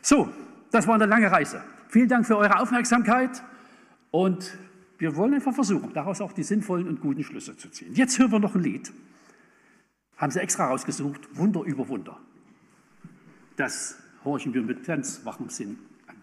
[0.00, 0.32] So,
[0.70, 1.62] das war eine lange Reise.
[1.88, 3.42] Vielen Dank für eure Aufmerksamkeit
[4.10, 4.56] und
[4.98, 7.94] wir wollen einfach versuchen, daraus auch die sinnvollen und guten Schlüsse zu ziehen.
[7.94, 8.92] Jetzt hören wir noch ein Lied.
[10.16, 12.18] Haben sie extra rausgesucht, Wunder über Wunder.
[13.56, 16.16] Das horchen wir mit ganz wachem Sinn an.